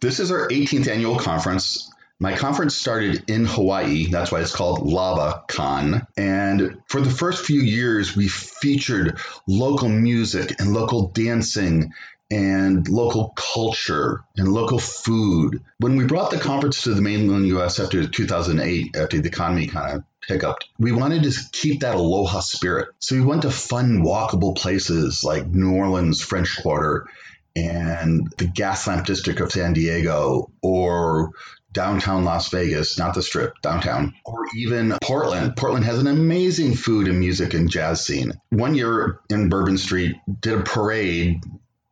This 0.00 0.20
is 0.20 0.30
our 0.30 0.48
18th 0.48 0.88
annual 0.88 1.18
conference. 1.18 1.90
My 2.20 2.36
conference 2.36 2.74
started 2.74 3.30
in 3.30 3.46
Hawaii. 3.46 4.06
That's 4.10 4.32
why 4.32 4.40
it's 4.40 4.54
called 4.54 4.80
LavaCon. 4.80 6.04
And 6.16 6.82
for 6.88 7.00
the 7.00 7.10
first 7.10 7.44
few 7.44 7.60
years, 7.60 8.16
we 8.16 8.26
featured 8.26 9.18
local 9.46 9.88
music 9.88 10.60
and 10.60 10.72
local 10.72 11.08
dancing 11.08 11.92
and 12.30 12.88
local 12.88 13.32
culture 13.36 14.24
and 14.36 14.48
local 14.48 14.80
food. 14.80 15.62
When 15.78 15.96
we 15.96 16.06
brought 16.06 16.32
the 16.32 16.38
conference 16.38 16.82
to 16.82 16.94
the 16.94 17.00
mainland 17.00 17.46
US 17.46 17.78
after 17.78 18.06
2008, 18.06 18.96
after 18.96 19.20
the 19.20 19.28
economy 19.28 19.68
kind 19.68 19.98
of 19.98 20.04
hiccuped, 20.26 20.68
we 20.78 20.90
wanted 20.90 21.22
to 21.22 21.32
keep 21.52 21.80
that 21.80 21.94
aloha 21.94 22.40
spirit. 22.40 22.88
So 22.98 23.14
we 23.14 23.22
went 23.22 23.42
to 23.42 23.50
fun, 23.50 24.02
walkable 24.02 24.56
places 24.56 25.22
like 25.22 25.46
New 25.46 25.72
Orleans, 25.76 26.20
French 26.20 26.60
Quarter, 26.60 27.06
and 27.54 28.28
the 28.38 28.44
Gaslamp 28.46 29.06
District 29.06 29.40
of 29.40 29.52
San 29.52 29.72
Diego, 29.72 30.50
or 30.62 31.32
downtown 31.78 32.24
Las 32.24 32.48
Vegas, 32.48 32.98
not 32.98 33.14
the 33.14 33.22
strip, 33.22 33.54
downtown, 33.62 34.12
or 34.24 34.46
even 34.56 34.98
Portland. 35.00 35.54
Portland 35.56 35.84
has 35.84 36.00
an 36.00 36.08
amazing 36.08 36.74
food 36.74 37.06
and 37.06 37.20
music 37.20 37.54
and 37.54 37.70
jazz 37.70 38.04
scene. 38.04 38.32
One 38.50 38.74
year 38.74 39.20
in 39.30 39.48
Bourbon 39.48 39.78
Street, 39.78 40.16
did 40.40 40.54
a 40.58 40.62
parade 40.64 41.40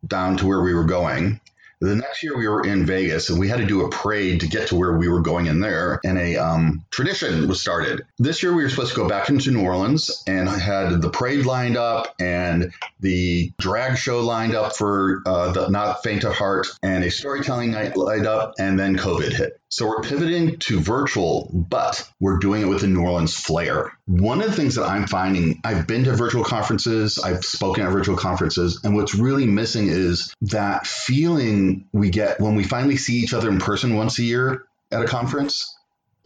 down 0.05 0.39
to 0.39 0.47
where 0.47 0.61
we 0.61 0.75
were 0.75 0.87
going. 0.87 1.41
The 1.81 1.95
next 1.95 2.25
year 2.25 2.37
we 2.37 2.49
were 2.49 2.65
in 2.65 2.85
Vegas 2.85 3.29
and 3.29 3.39
we 3.39 3.49
had 3.49 3.59
to 3.59 3.67
do 3.67 3.85
a 3.85 3.91
parade 3.91 4.41
to 4.41 4.49
get 4.49 4.69
to 4.69 4.77
where 4.77 4.97
we 4.97 5.09
were 5.09 5.21
going 5.21 5.47
in 5.47 5.61
there, 5.61 6.01
and 6.05 6.19
a 6.19 6.37
um, 6.37 6.85
tradition 6.91 7.47
was 7.47 7.61
started. 7.61 8.03
This 8.19 8.43
year 8.43 8.53
we 8.53 8.65
were 8.65 8.71
supposed 8.71 8.95
to 8.95 8.97
go 8.97 9.09
back 9.09 9.29
into 9.29 9.53
New 9.53 9.63
Orleans 9.63 10.25
and 10.27 10.49
had 10.49 11.01
the 11.01 11.11
parade 11.11 11.47
lined 11.47 11.77
up 11.77 12.13
and 12.19 12.73
the 12.99 13.53
drag 13.61 13.99
show 13.99 14.19
lined 14.21 14.57
up 14.57 14.75
for 14.75 15.23
uh, 15.27 15.53
the 15.53 15.69
Not 15.69 16.03
Faint 16.03 16.25
of 16.25 16.35
Heart 16.35 16.67
and 16.83 17.05
a 17.05 17.11
storytelling 17.11 17.71
night 17.71 17.97
lined 17.97 18.27
up, 18.27 18.55
and 18.59 18.77
then 18.77 18.97
COVID 18.97 19.33
hit. 19.33 19.61
So 19.69 19.87
we're 19.89 20.01
pivoting 20.01 20.59
to 20.61 20.81
virtual, 20.81 21.51
but 21.53 22.09
we're 22.21 22.39
doing 22.39 22.63
it 22.63 22.67
with 22.67 22.83
the 22.83 22.87
New 22.87 23.03
Orleans 23.03 23.35
flair. 23.35 23.93
One 24.07 24.41
of 24.41 24.47
the 24.47 24.55
things 24.55 24.77
that 24.77 24.85
I'm 24.85 25.07
finding, 25.07 25.61
I've 25.65 25.87
been 25.87 26.05
to 26.05 26.13
virtual 26.13 26.45
conferences, 26.45 27.19
I've 27.19 27.45
spoken 27.45 27.85
at 27.85 27.93
virtual 27.93 28.17
conferences, 28.17 28.81
and 28.85 28.95
what's 28.95 29.15
really 29.15 29.47
missing 29.47 29.89
is 29.89 30.33
that 30.43 30.87
feeling 30.87 31.89
we 31.93 32.11
get 32.11 32.41
when 32.41 32.55
we 32.55 32.63
finally 32.63 32.97
see 32.97 33.17
each 33.17 33.35
other 33.35 33.51
in 33.51 33.59
person 33.59 33.97
once 33.97 34.19
a 34.19 34.23
year 34.23 34.67
at 34.93 35.03
a 35.03 35.07
conference 35.07 35.77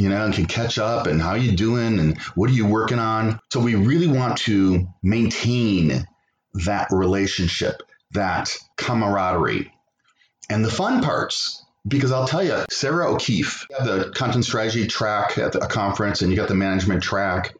you 0.00 0.08
know, 0.08 0.24
and 0.24 0.32
can 0.32 0.46
catch 0.46 0.78
up 0.78 1.06
and 1.06 1.20
how 1.20 1.34
you 1.34 1.52
doing 1.52 1.98
and 1.98 2.18
what 2.34 2.48
are 2.48 2.54
you 2.54 2.66
working 2.66 2.98
on. 2.98 3.38
So 3.52 3.60
we 3.60 3.74
really 3.74 4.06
want 4.06 4.38
to 4.38 4.88
maintain 5.02 6.06
that 6.64 6.88
relationship, 6.90 7.82
that 8.12 8.50
camaraderie. 8.76 9.70
And 10.48 10.64
the 10.64 10.70
fun 10.70 11.02
parts 11.02 11.62
because 11.86 12.12
I'll 12.12 12.26
tell 12.26 12.42
you, 12.42 12.64
Sarah 12.70 13.12
O'Keefe, 13.12 13.66
the 13.70 14.12
content 14.14 14.44
strategy 14.44 14.86
track 14.86 15.38
at 15.38 15.54
a 15.54 15.66
conference, 15.66 16.22
and 16.22 16.30
you 16.30 16.36
got 16.36 16.48
the 16.48 16.54
management 16.54 17.02
track. 17.02 17.54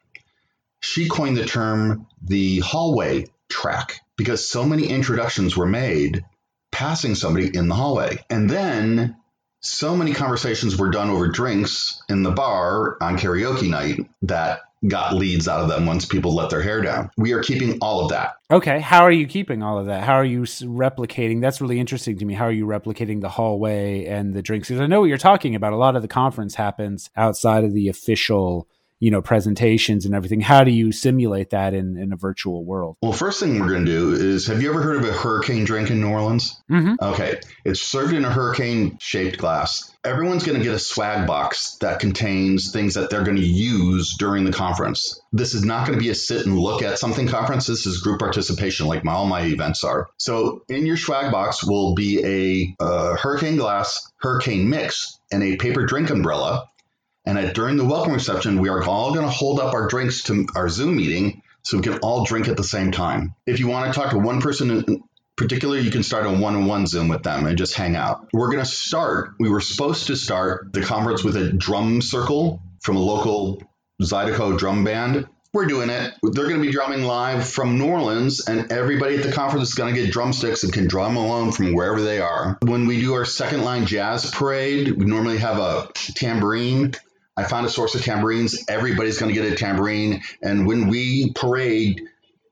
She 0.81 1.09
coined 1.09 1.37
the 1.37 1.45
term 1.45 2.07
the 2.23 2.61
hallway 2.61 3.27
track 3.49 4.01
because 4.17 4.49
so 4.49 4.65
many 4.65 4.87
introductions 4.87 5.57
were 5.57 5.67
made 5.67 6.25
passing 6.71 7.15
somebody 7.15 7.55
in 7.55 7.69
the 7.69 7.75
hallway. 7.75 8.25
And 8.31 8.49
then 8.49 9.17
so 9.61 9.97
many 9.97 10.15
conversations 10.15 10.77
were 10.77 10.91
done 10.91 11.11
over 11.11 11.29
drinks 11.29 12.03
in 12.09 12.23
the 12.23 12.31
bar 12.31 12.97
on 13.03 13.19
karaoke 13.19 13.69
night 13.69 14.09
that 14.23 14.61
got 14.89 15.15
leads 15.15 15.47
out 15.47 15.61
of 15.61 15.69
them 15.69 15.87
once 15.87 16.07
people 16.07 16.35
let 16.35 16.51
their 16.51 16.63
hair 16.63 16.81
down. 16.81 17.11
We 17.17 17.33
are 17.33 17.43
keeping 17.43 17.79
all 17.81 18.03
of 18.03 18.11
that. 18.11 18.35
Okay, 18.51 18.81
how 18.81 19.03
are 19.03 19.13
you 19.13 19.27
keeping 19.27 19.63
all 19.63 19.79
of 19.79 19.87
that? 19.87 20.05
How 20.05 20.15
are 20.15 20.25
you 20.25 20.43
replicating? 20.43 21.41
That's 21.41 21.61
really 21.61 21.79
interesting 21.79 22.19
to 22.19 22.25
me. 22.25 22.35
How 22.35 22.47
are 22.47 22.53
you 22.53 22.67
replicating 22.67 23.21
the 23.21 23.29
hallway 23.29 24.07
and 24.07 24.35
the 24.35 24.43
drinks? 24.43 24.69
Because 24.69 24.81
I 24.81 24.87
know 24.87 25.01
what 25.01 25.09
you're 25.09 25.19
talking 25.19 25.55
about. 25.55 25.73
A 25.73 25.77
lot 25.77 25.97
of 25.97 26.03
the 26.03 26.09
conference 26.09 26.55
happens 26.55 27.11
outside 27.17 27.65
of 27.65 27.75
the 27.75 27.89
official 27.89 28.69
you 29.01 29.11
know 29.11 29.23
presentations 29.23 30.05
and 30.05 30.15
everything. 30.15 30.41
How 30.41 30.63
do 30.63 30.71
you 30.71 30.93
simulate 30.93 31.51
that 31.51 31.75
in, 31.75 31.97
in 31.97 32.13
a 32.13 32.17
virtual 32.17 32.65
world? 32.65 32.97
Well 33.03 33.13
first 33.13 33.41
thing 33.41 33.59
we're 33.59 33.71
going 33.71 33.87
to 33.87 33.91
do 33.91 34.13
is 34.13 34.47
have 34.47 34.63
you 34.63 34.71
ever 34.71 34.83
heard 34.83 34.97
of 34.97 35.09
a 35.09 35.13
hurricane 35.13 35.65
drink 35.65 35.91
in 35.91 36.01
new 36.01 36.09
orleans? 36.09 36.61
Mm-hmm. 36.71 36.95
okay. 37.03 37.41
It's 37.65 37.81
served 37.81 38.13
in 38.13 38.25
a 38.25 38.31
hurricane 38.31 38.99
shaped 39.01 39.39
glass. 39.39 39.95
Everyone's 40.05 40.45
going 40.45 40.57
to 40.57 40.65
get 40.65 40.75
a 40.75 40.79
swag 40.79 41.27
box 41.27 41.77
that 41.81 42.01
contains 42.01 42.73
things 42.73 42.95
that 42.95 43.11
they're 43.11 43.25
going 43.25 43.37
to 43.37 43.43
use 43.43 44.17
during 44.19 44.45
the 44.45 44.53
conference. 44.53 45.21
This 45.33 45.55
is 45.55 45.63
not 45.63 45.87
going 45.87 45.99
to 45.99 46.03
be 46.03 46.09
a 46.11 46.15
sit 46.15 46.47
and 46.47 46.59
look 46.59 46.83
at 46.83 46.99
something 46.99 47.27
conference. 47.27 47.67
This 47.67 47.87
is 47.87 47.99
group 47.99 48.19
participation 48.19 48.87
like 48.87 49.05
my, 49.05 49.13
all 49.13 49.27
my 49.27 49.43
events 49.43 49.85
are. 49.85 50.09
So 50.17 50.63
in 50.69 50.87
your 50.87 50.97
swag 50.97 51.33
box 51.33 51.65
will 51.65 51.95
be 51.95 52.25
a 52.25 52.83
uh, 52.83 53.17
hurricane 53.17 53.57
glass 53.57 54.11
hurricane 54.17 54.69
mix 54.69 55.19
and 55.33 55.43
a 55.43 55.57
paper 55.57 55.87
drink 55.87 56.11
umbrella 56.11 56.69
and 57.25 57.39
at, 57.39 57.55
during 57.55 57.77
the 57.77 57.85
welcome 57.85 58.13
reception, 58.13 58.61
we 58.61 58.69
are 58.69 58.83
all 58.83 59.13
going 59.13 59.27
to 59.27 59.31
hold 59.31 59.61
up 59.61 59.75
our 59.75 59.89
drinks 59.89 60.23
to 60.25 60.47
our 60.55 60.69
Zoom 60.69 60.97
meeting 60.97 61.43
so 61.63 61.77
we 61.77 61.83
can 61.83 61.99
all 61.99 62.25
drink 62.25 62.49
at 62.49 62.57
the 62.57 62.65
same 62.65 62.91
time. 62.91 63.35
If 63.47 63.61
you 63.61 63.69
want 63.69 63.93
to 63.93 63.99
talk 63.99 64.11
to 64.11 64.19
one 64.19 64.41
person 64.41 64.71
in 64.71 65.03
particular, 65.37 65.79
you 65.79 65.91
can 65.91 66.03
start 66.03 66.27
a 66.27 66.31
one 66.31 66.55
on 66.55 66.67
one 66.67 66.87
Zoom 66.87 67.09
with 67.09 67.23
them 67.23 67.47
and 67.47 67.59
just 67.59 67.75
hang 67.75 67.97
out. 67.97 68.29
We're 68.33 68.51
going 68.51 68.65
to 68.65 68.71
start, 68.71 69.35
we 69.39 69.49
were 69.49 69.61
supposed 69.61 70.07
to 70.09 70.17
start 70.17 70.73
the 70.73 70.83
conference 70.83 71.23
with 71.23 71.37
a 71.37 71.53
drum 71.53 72.03
circle 72.03 72.63
from 72.81 72.97
a 72.97 73.01
local 73.01 73.63
Zydeco 74.03 74.59
drum 74.59 74.85
band. 74.85 75.27
We're 75.53 75.67
doing 75.67 75.91
it. 75.91 76.15
They're 76.23 76.49
going 76.49 76.61
to 76.61 76.67
be 76.67 76.71
drumming 76.71 77.03
live 77.03 77.49
from 77.49 77.77
New 77.77 77.89
Orleans, 77.89 78.47
and 78.47 78.71
everybody 78.71 79.17
at 79.17 79.25
the 79.25 79.33
conference 79.33 79.71
is 79.71 79.75
going 79.75 79.93
to 79.93 80.01
get 80.01 80.13
drumsticks 80.13 80.63
and 80.63 80.73
can 80.73 80.87
drum 80.87 81.17
along 81.17 81.53
from 81.53 81.75
wherever 81.75 82.01
they 82.01 82.21
are. 82.21 82.57
When 82.63 82.87
we 82.87 83.01
do 83.01 83.15
our 83.15 83.25
second 83.25 83.63
line 83.63 83.85
jazz 83.85 84.31
parade, 84.31 84.93
we 84.93 85.07
normally 85.07 85.39
have 85.39 85.59
a 85.59 85.89
tambourine 86.15 86.95
I 87.37 87.45
found 87.45 87.67
a 87.67 87.71
source 87.71 87.95
of 87.95 88.03
tambourines. 88.03 88.65
Everybody's 88.69 89.19
going 89.19 89.35
to 89.35 89.41
get 89.41 89.51
a 89.51 89.57
tambourine. 89.57 90.23
And 90.43 90.67
when 90.67 90.89
we 90.89 91.33
parade, 91.33 92.03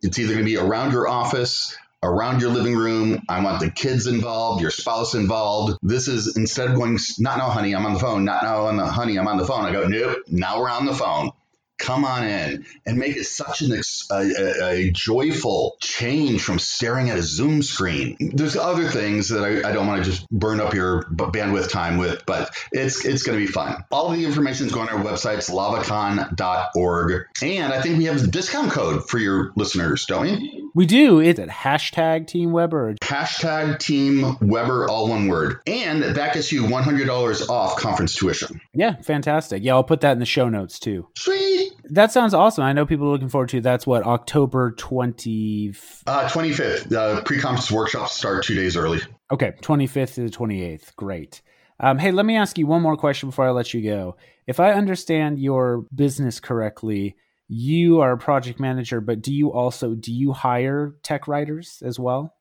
it's 0.02 0.18
either 0.18 0.32
going 0.32 0.44
to 0.44 0.50
be 0.50 0.56
around 0.56 0.92
your 0.92 1.08
office, 1.08 1.76
around 2.02 2.40
your 2.40 2.50
living 2.50 2.76
room. 2.76 3.22
I 3.28 3.42
want 3.42 3.60
the 3.60 3.70
kids 3.70 4.06
involved, 4.06 4.62
your 4.62 4.70
spouse 4.70 5.14
involved. 5.14 5.78
This 5.82 6.08
is 6.08 6.36
instead 6.36 6.70
of 6.70 6.76
going, 6.76 6.98
not 7.18 7.38
now, 7.38 7.50
honey, 7.50 7.74
I'm 7.74 7.84
on 7.84 7.94
the 7.94 8.00
phone. 8.00 8.24
Not 8.24 8.42
now, 8.42 8.86
honey, 8.86 9.18
I'm 9.18 9.28
on 9.28 9.36
the 9.36 9.46
phone. 9.46 9.64
I 9.64 9.72
go, 9.72 9.86
nope, 9.86 10.18
now 10.28 10.60
we're 10.60 10.70
on 10.70 10.86
the 10.86 10.94
phone 10.94 11.32
come 11.78 12.04
on 12.04 12.24
in 12.24 12.66
and 12.86 12.98
make 12.98 13.16
it 13.16 13.24
such 13.24 13.62
an 13.62 13.72
ex- 13.72 14.06
a, 14.10 14.16
a, 14.16 14.68
a, 14.68 14.90
joyful 14.90 15.76
change 15.80 16.42
from 16.42 16.58
staring 16.58 17.10
at 17.10 17.18
a 17.18 17.22
Zoom 17.22 17.62
screen. 17.62 18.16
There's 18.34 18.56
other 18.56 18.88
things 18.88 19.28
that 19.28 19.44
I, 19.44 19.68
I 19.68 19.72
don't 19.72 19.86
want 19.86 20.04
to 20.04 20.10
just 20.10 20.28
burn 20.30 20.60
up 20.60 20.74
your 20.74 21.04
bandwidth 21.04 21.70
time 21.70 21.98
with, 21.98 22.26
but 22.26 22.54
it's 22.72 23.04
it's 23.04 23.22
going 23.22 23.38
to 23.38 23.44
be 23.44 23.50
fun. 23.50 23.84
All 23.90 24.10
the 24.10 24.24
information 24.24 24.66
is 24.66 24.72
going 24.72 24.88
on 24.88 24.98
our 24.98 25.04
websites, 25.04 25.50
lavacon.org. 25.50 27.26
And 27.42 27.72
I 27.72 27.80
think 27.80 27.98
we 27.98 28.04
have 28.04 28.22
a 28.22 28.26
discount 28.26 28.72
code 28.72 29.08
for 29.08 29.18
your 29.18 29.52
listeners, 29.56 30.06
don't 30.06 30.22
we? 30.22 30.57
We 30.78 30.86
do. 30.86 31.18
It's 31.18 31.40
at 31.40 31.48
hashtag 31.48 32.28
Team 32.28 32.52
Weber. 32.52 32.94
Hashtag 33.02 33.80
Team 33.80 34.36
Weber, 34.40 34.88
all 34.88 35.08
one 35.08 35.26
word. 35.26 35.58
And 35.66 36.04
that 36.04 36.34
gets 36.34 36.52
you 36.52 36.62
$100 36.62 37.48
off 37.48 37.78
conference 37.78 38.14
tuition. 38.14 38.60
Yeah, 38.72 38.94
fantastic. 39.02 39.64
Yeah, 39.64 39.74
I'll 39.74 39.82
put 39.82 40.02
that 40.02 40.12
in 40.12 40.20
the 40.20 40.24
show 40.24 40.48
notes 40.48 40.78
too. 40.78 41.08
Sweet. 41.16 41.72
That 41.86 42.12
sounds 42.12 42.32
awesome. 42.32 42.62
I 42.62 42.74
know 42.74 42.86
people 42.86 43.08
are 43.08 43.10
looking 43.10 43.28
forward 43.28 43.48
to. 43.48 43.60
That's 43.60 43.88
what 43.88 44.04
October 44.04 44.70
twenty. 44.70 45.74
Uh, 46.06 46.28
twenty 46.28 46.52
fifth. 46.52 46.92
Uh, 46.92 47.22
pre-conference 47.22 47.72
workshops 47.72 48.12
start 48.12 48.44
two 48.44 48.54
days 48.54 48.76
early. 48.76 49.00
Okay, 49.32 49.54
twenty 49.60 49.88
fifth 49.88 50.14
to 50.14 50.20
the 50.20 50.30
twenty 50.30 50.62
eighth. 50.62 50.94
Great. 50.94 51.42
Um, 51.80 51.98
hey, 51.98 52.12
let 52.12 52.24
me 52.24 52.36
ask 52.36 52.56
you 52.56 52.68
one 52.68 52.82
more 52.82 52.96
question 52.96 53.30
before 53.30 53.48
I 53.48 53.50
let 53.50 53.74
you 53.74 53.82
go. 53.82 54.16
If 54.46 54.60
I 54.60 54.74
understand 54.74 55.40
your 55.40 55.86
business 55.92 56.38
correctly, 56.38 57.16
you 57.48 58.00
are 58.00 58.12
a 58.12 58.18
project 58.18 58.60
manager, 58.60 59.00
but 59.00 59.22
do 59.22 59.32
you 59.32 59.52
also 59.52 59.94
do 59.94 60.12
you 60.12 60.32
hire 60.32 60.94
tech 61.02 61.26
writers 61.26 61.82
as 61.84 61.98
well? 61.98 62.34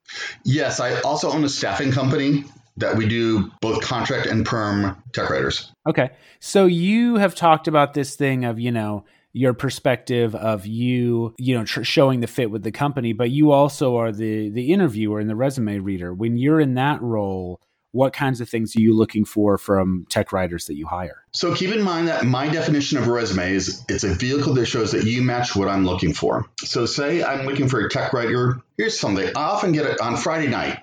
Yes, 0.44 0.80
I 0.80 1.00
also 1.02 1.32
own 1.32 1.44
a 1.44 1.50
staffing 1.50 1.92
company 1.92 2.44
that 2.78 2.96
we 2.96 3.08
do 3.08 3.52
both 3.62 3.82
contract 3.82 4.28
and 4.28 4.46
perm 4.46 5.02
tech 5.14 5.30
writers. 5.30 5.72
Okay. 5.88 6.12
So 6.40 6.66
you 6.66 7.16
have 7.16 7.34
talked 7.34 7.68
about 7.68 7.94
this 7.94 8.16
thing 8.16 8.46
of, 8.46 8.60
you 8.60 8.72
know, 8.72 9.06
your 9.34 9.54
perspective 9.54 10.36
of 10.36 10.66
you, 10.66 11.34
you 11.38 11.56
know, 11.56 11.64
tr- 11.64 11.84
showing 11.84 12.20
the 12.22 12.28
fit 12.28 12.52
with 12.52 12.64
the 12.64 12.72
company, 12.72 13.14
but 13.14 13.30
you 13.30 13.52
also 13.52 13.96
are 13.98 14.12
the 14.12 14.50
the 14.50 14.74
interviewer 14.74 15.20
and 15.20 15.30
the 15.30 15.36
resume 15.36 15.80
reader. 15.80 16.14
When 16.14 16.38
you're 16.38 16.60
in 16.60 16.76
that 16.76 17.02
role, 17.02 17.62
what 17.92 18.14
kinds 18.14 18.42
of 18.42 18.50
things 18.50 18.76
are 18.76 18.82
you 18.82 18.96
looking 18.96 19.26
for 19.26 19.58
from 19.58 20.06
tech 20.10 20.32
writers 20.32 20.66
that 20.66 20.76
you 20.76 20.86
hire? 20.86 21.24
So 21.32 21.56
keep 21.56 21.72
in 21.72 21.82
mind 21.82 22.08
that 22.08 22.26
my 22.26 22.50
definition 22.50 22.98
of 22.98 23.08
a 23.08 23.12
resume 23.12 23.54
is 23.54 23.84
it's 23.90 24.04
a 24.04 24.14
vehicle 24.14 24.54
that 24.56 24.66
shows 24.66 24.92
that 24.92 25.06
you 25.06 25.22
match 25.22 25.56
what 25.56 25.68
I'm 25.68 25.86
looking 25.86 26.14
for. 26.14 26.46
So 26.60 26.86
say 26.86 27.24
I'm 27.24 27.46
looking 27.46 27.70
for 27.70 27.80
a 27.80 27.90
tech 27.90 28.14
writer. 28.14 28.62
Here's 28.78 29.00
something. 29.00 29.28
I 29.36 29.44
often 29.44 29.72
get 29.72 29.86
it 29.86 30.02
on 30.02 30.18
Friday 30.18 30.48
night. 30.48 30.80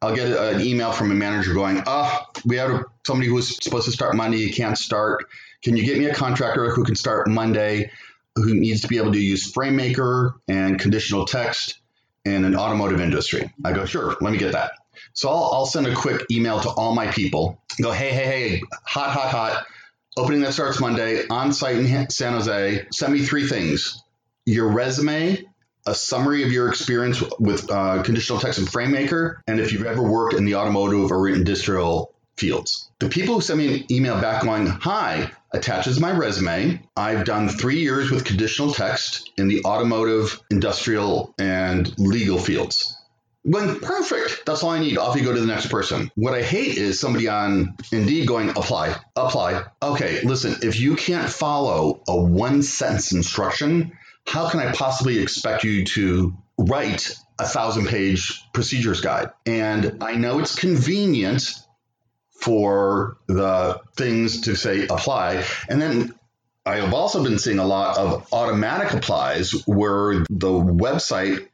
I'll 0.00 0.14
get 0.14 0.30
an 0.30 0.60
email 0.60 0.92
from 0.92 1.10
a 1.10 1.14
manager 1.14 1.54
going, 1.54 1.82
"Ah, 1.86 2.28
oh, 2.28 2.40
we 2.44 2.56
have 2.56 2.84
somebody 3.04 3.28
who's 3.28 3.62
supposed 3.62 3.86
to 3.86 3.92
start 3.92 4.14
Monday. 4.14 4.38
You 4.38 4.52
can't 4.52 4.78
start. 4.78 5.26
Can 5.62 5.76
you 5.76 5.84
get 5.84 5.98
me 5.98 6.06
a 6.06 6.14
contractor 6.14 6.70
who 6.70 6.84
can 6.84 6.94
start 6.94 7.28
Monday, 7.28 7.90
who 8.36 8.54
needs 8.54 8.82
to 8.82 8.88
be 8.88 8.98
able 8.98 9.12
to 9.12 9.18
use 9.18 9.52
FrameMaker 9.52 10.34
and 10.46 10.78
conditional 10.78 11.26
text 11.26 11.80
in 12.24 12.44
an 12.44 12.54
automotive 12.54 13.00
industry? 13.00 13.52
I 13.64 13.72
go, 13.72 13.84
sure, 13.86 14.16
let 14.20 14.32
me 14.32 14.38
get 14.38 14.52
that. 14.52 14.72
So 15.18 15.28
I'll, 15.28 15.50
I'll 15.52 15.66
send 15.66 15.88
a 15.88 15.94
quick 15.96 16.26
email 16.30 16.60
to 16.60 16.68
all 16.68 16.94
my 16.94 17.08
people. 17.08 17.60
Go, 17.82 17.90
hey, 17.90 18.12
hey, 18.12 18.24
hey, 18.24 18.62
hot, 18.84 19.10
hot, 19.10 19.30
hot. 19.30 19.66
Opening 20.16 20.42
that 20.42 20.54
starts 20.54 20.80
Monday 20.80 21.26
on 21.26 21.52
site 21.52 21.74
in 21.74 22.08
San 22.08 22.34
Jose. 22.34 22.86
Send 22.92 23.12
me 23.12 23.22
three 23.22 23.44
things 23.48 24.00
your 24.46 24.68
resume, 24.68 25.44
a 25.86 25.94
summary 25.94 26.44
of 26.44 26.52
your 26.52 26.68
experience 26.68 27.20
with 27.40 27.68
uh, 27.68 28.04
conditional 28.04 28.38
text 28.38 28.60
and 28.60 28.68
FrameMaker, 28.68 29.38
and 29.48 29.58
if 29.58 29.72
you've 29.72 29.86
ever 29.86 30.04
worked 30.04 30.34
in 30.34 30.44
the 30.44 30.54
automotive 30.54 31.10
or 31.10 31.28
industrial 31.28 32.14
fields. 32.36 32.88
The 33.00 33.08
people 33.08 33.34
who 33.34 33.40
send 33.40 33.58
me 33.58 33.74
an 33.74 33.92
email 33.92 34.20
back 34.20 34.44
going, 34.44 34.68
Hi, 34.68 35.32
attaches 35.52 35.98
my 35.98 36.12
resume. 36.12 36.80
I've 36.96 37.24
done 37.24 37.48
three 37.48 37.80
years 37.80 38.12
with 38.12 38.24
conditional 38.24 38.72
text 38.72 39.32
in 39.36 39.48
the 39.48 39.64
automotive, 39.64 40.40
industrial, 40.48 41.34
and 41.40 41.92
legal 41.98 42.38
fields. 42.38 42.97
Going, 43.48 43.80
perfect. 43.80 44.44
That's 44.46 44.62
all 44.62 44.70
I 44.70 44.80
need. 44.80 44.98
Off 44.98 45.16
you 45.16 45.24
go 45.24 45.32
to 45.32 45.40
the 45.40 45.46
next 45.46 45.68
person. 45.68 46.10
What 46.16 46.34
I 46.34 46.42
hate 46.42 46.76
is 46.76 47.00
somebody 47.00 47.28
on 47.28 47.76
Indeed 47.92 48.26
going, 48.26 48.50
apply, 48.50 48.96
apply. 49.16 49.64
Okay, 49.82 50.22
listen, 50.22 50.56
if 50.62 50.78
you 50.80 50.96
can't 50.96 51.30
follow 51.30 52.02
a 52.08 52.16
one 52.16 52.62
sentence 52.62 53.12
instruction, 53.12 53.92
how 54.26 54.50
can 54.50 54.60
I 54.60 54.72
possibly 54.72 55.18
expect 55.18 55.64
you 55.64 55.84
to 55.84 56.36
write 56.58 57.14
a 57.38 57.46
thousand 57.46 57.86
page 57.86 58.42
procedures 58.52 59.00
guide? 59.00 59.30
And 59.46 60.02
I 60.02 60.16
know 60.16 60.40
it's 60.40 60.54
convenient 60.54 61.54
for 62.32 63.18
the 63.26 63.80
things 63.96 64.42
to 64.42 64.56
say 64.56 64.86
apply. 64.86 65.44
And 65.68 65.80
then 65.80 66.14
I 66.66 66.76
have 66.76 66.92
also 66.92 67.22
been 67.22 67.38
seeing 67.38 67.58
a 67.58 67.66
lot 67.66 67.96
of 67.96 68.32
automatic 68.32 68.92
applies 68.92 69.52
where 69.66 70.24
the 70.28 70.50
website 70.50 71.48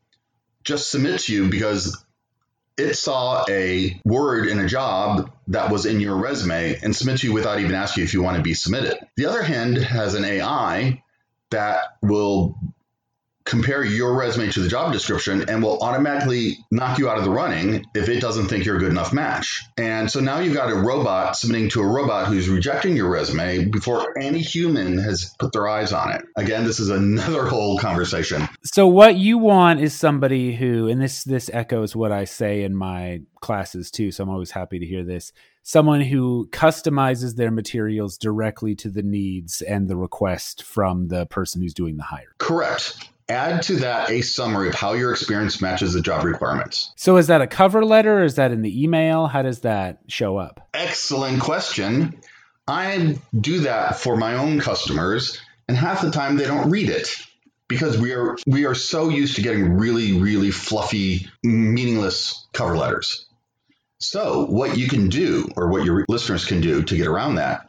just 0.65 0.91
submit 0.91 1.21
to 1.21 1.35
you 1.35 1.49
because 1.49 2.05
it 2.77 2.95
saw 2.95 3.45
a 3.49 4.01
word 4.05 4.49
in 4.49 4.59
a 4.59 4.67
job 4.67 5.31
that 5.49 5.71
was 5.71 5.87
in 5.87 6.01
your 6.01 6.17
resume 6.17 6.79
and 6.83 6.95
submit 6.97 7.21
to 7.21 7.27
you 7.29 7.33
without 7.33 7.61
even 7.61 7.75
asking 7.75 8.03
you 8.03 8.05
if 8.07 8.15
you 8.15 8.23
want 8.23 8.37
to 8.37 8.43
be 8.43 8.55
submitted. 8.55 8.97
The 9.17 9.27
other 9.27 9.43
hand 9.43 9.77
has 9.77 10.15
an 10.15 10.25
AI 10.25 11.03
that 11.51 11.97
will 12.03 12.59
compare 13.45 13.85
your 13.85 14.15
resume 14.15 14.51
to 14.51 14.61
the 14.61 14.69
job 14.69 14.93
description 14.93 15.49
and 15.49 15.63
will 15.63 15.79
automatically 15.83 16.59
knock 16.71 16.99
you 16.99 17.09
out 17.11 17.19
of 17.19 17.25
the 17.25 17.31
running 17.31 17.85
if 17.95 18.09
it 18.09 18.21
doesn't 18.21 18.47
think 18.47 18.65
you're 18.65 18.77
a 18.77 18.81
good 18.81 18.91
enough 18.91 19.13
match. 19.13 19.63
And 19.77 20.11
so 20.11 20.21
now 20.21 20.39
you've 20.39 20.55
got 20.55 20.71
a 20.71 20.75
robot 20.75 21.37
submitting 21.37 21.69
to 21.71 21.83
a 21.83 21.87
robot 21.87 22.29
who's 22.29 22.49
rejecting 22.49 22.97
your 22.97 23.11
resume 23.11 23.67
before 23.67 24.19
any 24.19 24.41
human 24.41 24.99
has 24.99 25.35
put 25.39 25.53
their 25.53 25.69
eyes 25.69 25.93
on 25.93 26.13
it. 26.13 26.25
Again, 26.37 26.65
this 26.65 26.81
is 26.81 26.89
another 26.89 27.47
whole 27.55 27.79
conversation. 27.79 28.49
So 28.65 28.87
what 28.87 29.17
you 29.17 29.37
want 29.37 29.81
is 29.81 29.95
somebody 29.95 30.55
who 30.55 30.89
and 30.89 31.01
this 31.01 31.25
this 31.25 31.51
echoes 31.53 31.95
what 31.95 32.13
I 32.13 32.25
say 32.25 32.63
in 32.63 32.75
my 32.75 33.21
classes 33.41 33.91
too, 33.91 34.11
so 34.11 34.25
I'm 34.25 34.31
always 34.31 34.53
happy 34.53 34.79
to 34.79 34.87
hear 34.87 35.05
this. 35.05 35.33
Someone 35.63 36.03
who 36.03 36.49
customizes 36.51 37.37
their 37.37 37.51
materials 37.51 38.19
directly 38.19 38.75
to 38.77 38.91
the 38.91 39.03
needs 39.03 39.63
and 39.63 39.89
the 39.89 39.97
request 39.97 40.63
from 40.63 41.09
the 41.09 41.27
person 41.27 41.63
who's 41.63 41.73
doing 41.73 41.97
the 41.97 42.03
hire. 42.03 42.35
Correct 42.39 43.11
Add 43.29 43.63
to 43.63 43.77
that 43.77 44.11
a 44.11 44.21
summary 44.21 44.69
of 44.69 44.75
how 44.75 44.93
your 44.93 45.11
experience 45.11 45.61
matches 45.61 45.95
the 45.95 46.03
job 46.03 46.25
requirements. 46.25 46.93
So 46.97 47.17
is 47.17 47.29
that 47.29 47.41
a 47.41 47.47
cover 47.47 47.85
letter? 47.85 48.23
Is 48.23 48.35
that 48.35 48.51
in 48.51 48.61
the 48.61 48.83
email? 48.83 49.27
How 49.27 49.41
does 49.41 49.61
that 49.61 50.01
show 50.09 50.37
up? 50.37 50.69
Excellent 50.75 51.41
question. 51.41 52.21
I 52.69 53.19
do 53.39 53.61
that 53.61 53.97
for 53.97 54.17
my 54.17 54.35
own 54.35 54.61
customers, 54.61 55.41
and 55.69 55.77
half 55.77 56.03
the 56.03 56.11
time 56.11 56.37
they 56.37 56.45
don't 56.45 56.71
read 56.71 56.91
it 56.91 57.09
because 57.69 57.99
we 57.99 58.13
are 58.13 58.37
we 58.47 58.67
are 58.67 58.75
so 58.75 59.09
used 59.09 59.37
to 59.37 59.43
getting 59.43 59.75
really 59.75 60.19
really 60.19 60.51
fluffy 60.51 61.27
meaningless 61.43 62.47
cover 62.53 62.77
letters. 62.77 63.27
So, 63.99 64.45
what 64.47 64.77
you 64.77 64.89
can 64.89 65.09
do 65.09 65.51
or 65.57 65.69
what 65.69 65.85
your 65.85 66.05
listeners 66.09 66.45
can 66.45 66.61
do 66.61 66.83
to 66.83 66.97
get 66.97 67.07
around 67.07 67.37
that 67.37 67.69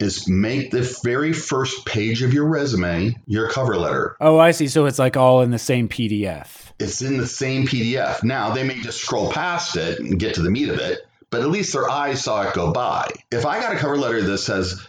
is 0.00 0.26
make 0.26 0.70
the 0.70 0.98
very 1.04 1.32
first 1.32 1.84
page 1.84 2.22
of 2.22 2.32
your 2.32 2.46
resume 2.46 3.14
your 3.26 3.50
cover 3.50 3.76
letter. 3.76 4.16
Oh, 4.20 4.38
I 4.38 4.50
see. 4.50 4.66
So 4.66 4.86
it's 4.86 4.98
like 4.98 5.16
all 5.16 5.42
in 5.42 5.50
the 5.50 5.58
same 5.58 5.88
PDF. 5.88 6.72
It's 6.78 7.02
in 7.02 7.18
the 7.18 7.26
same 7.26 7.66
PDF. 7.66 8.24
Now, 8.24 8.50
they 8.54 8.64
may 8.64 8.80
just 8.80 9.02
scroll 9.02 9.30
past 9.30 9.76
it 9.76 10.00
and 10.00 10.18
get 10.18 10.34
to 10.34 10.42
the 10.42 10.50
meat 10.50 10.70
of 10.70 10.78
it, 10.78 11.06
but 11.28 11.42
at 11.42 11.48
least 11.48 11.74
their 11.74 11.88
eyes 11.88 12.24
saw 12.24 12.48
it 12.48 12.54
go 12.54 12.72
by. 12.72 13.10
If 13.30 13.44
I 13.44 13.60
got 13.60 13.74
a 13.74 13.78
cover 13.78 13.98
letter 13.98 14.22
that 14.22 14.38
says, 14.38 14.84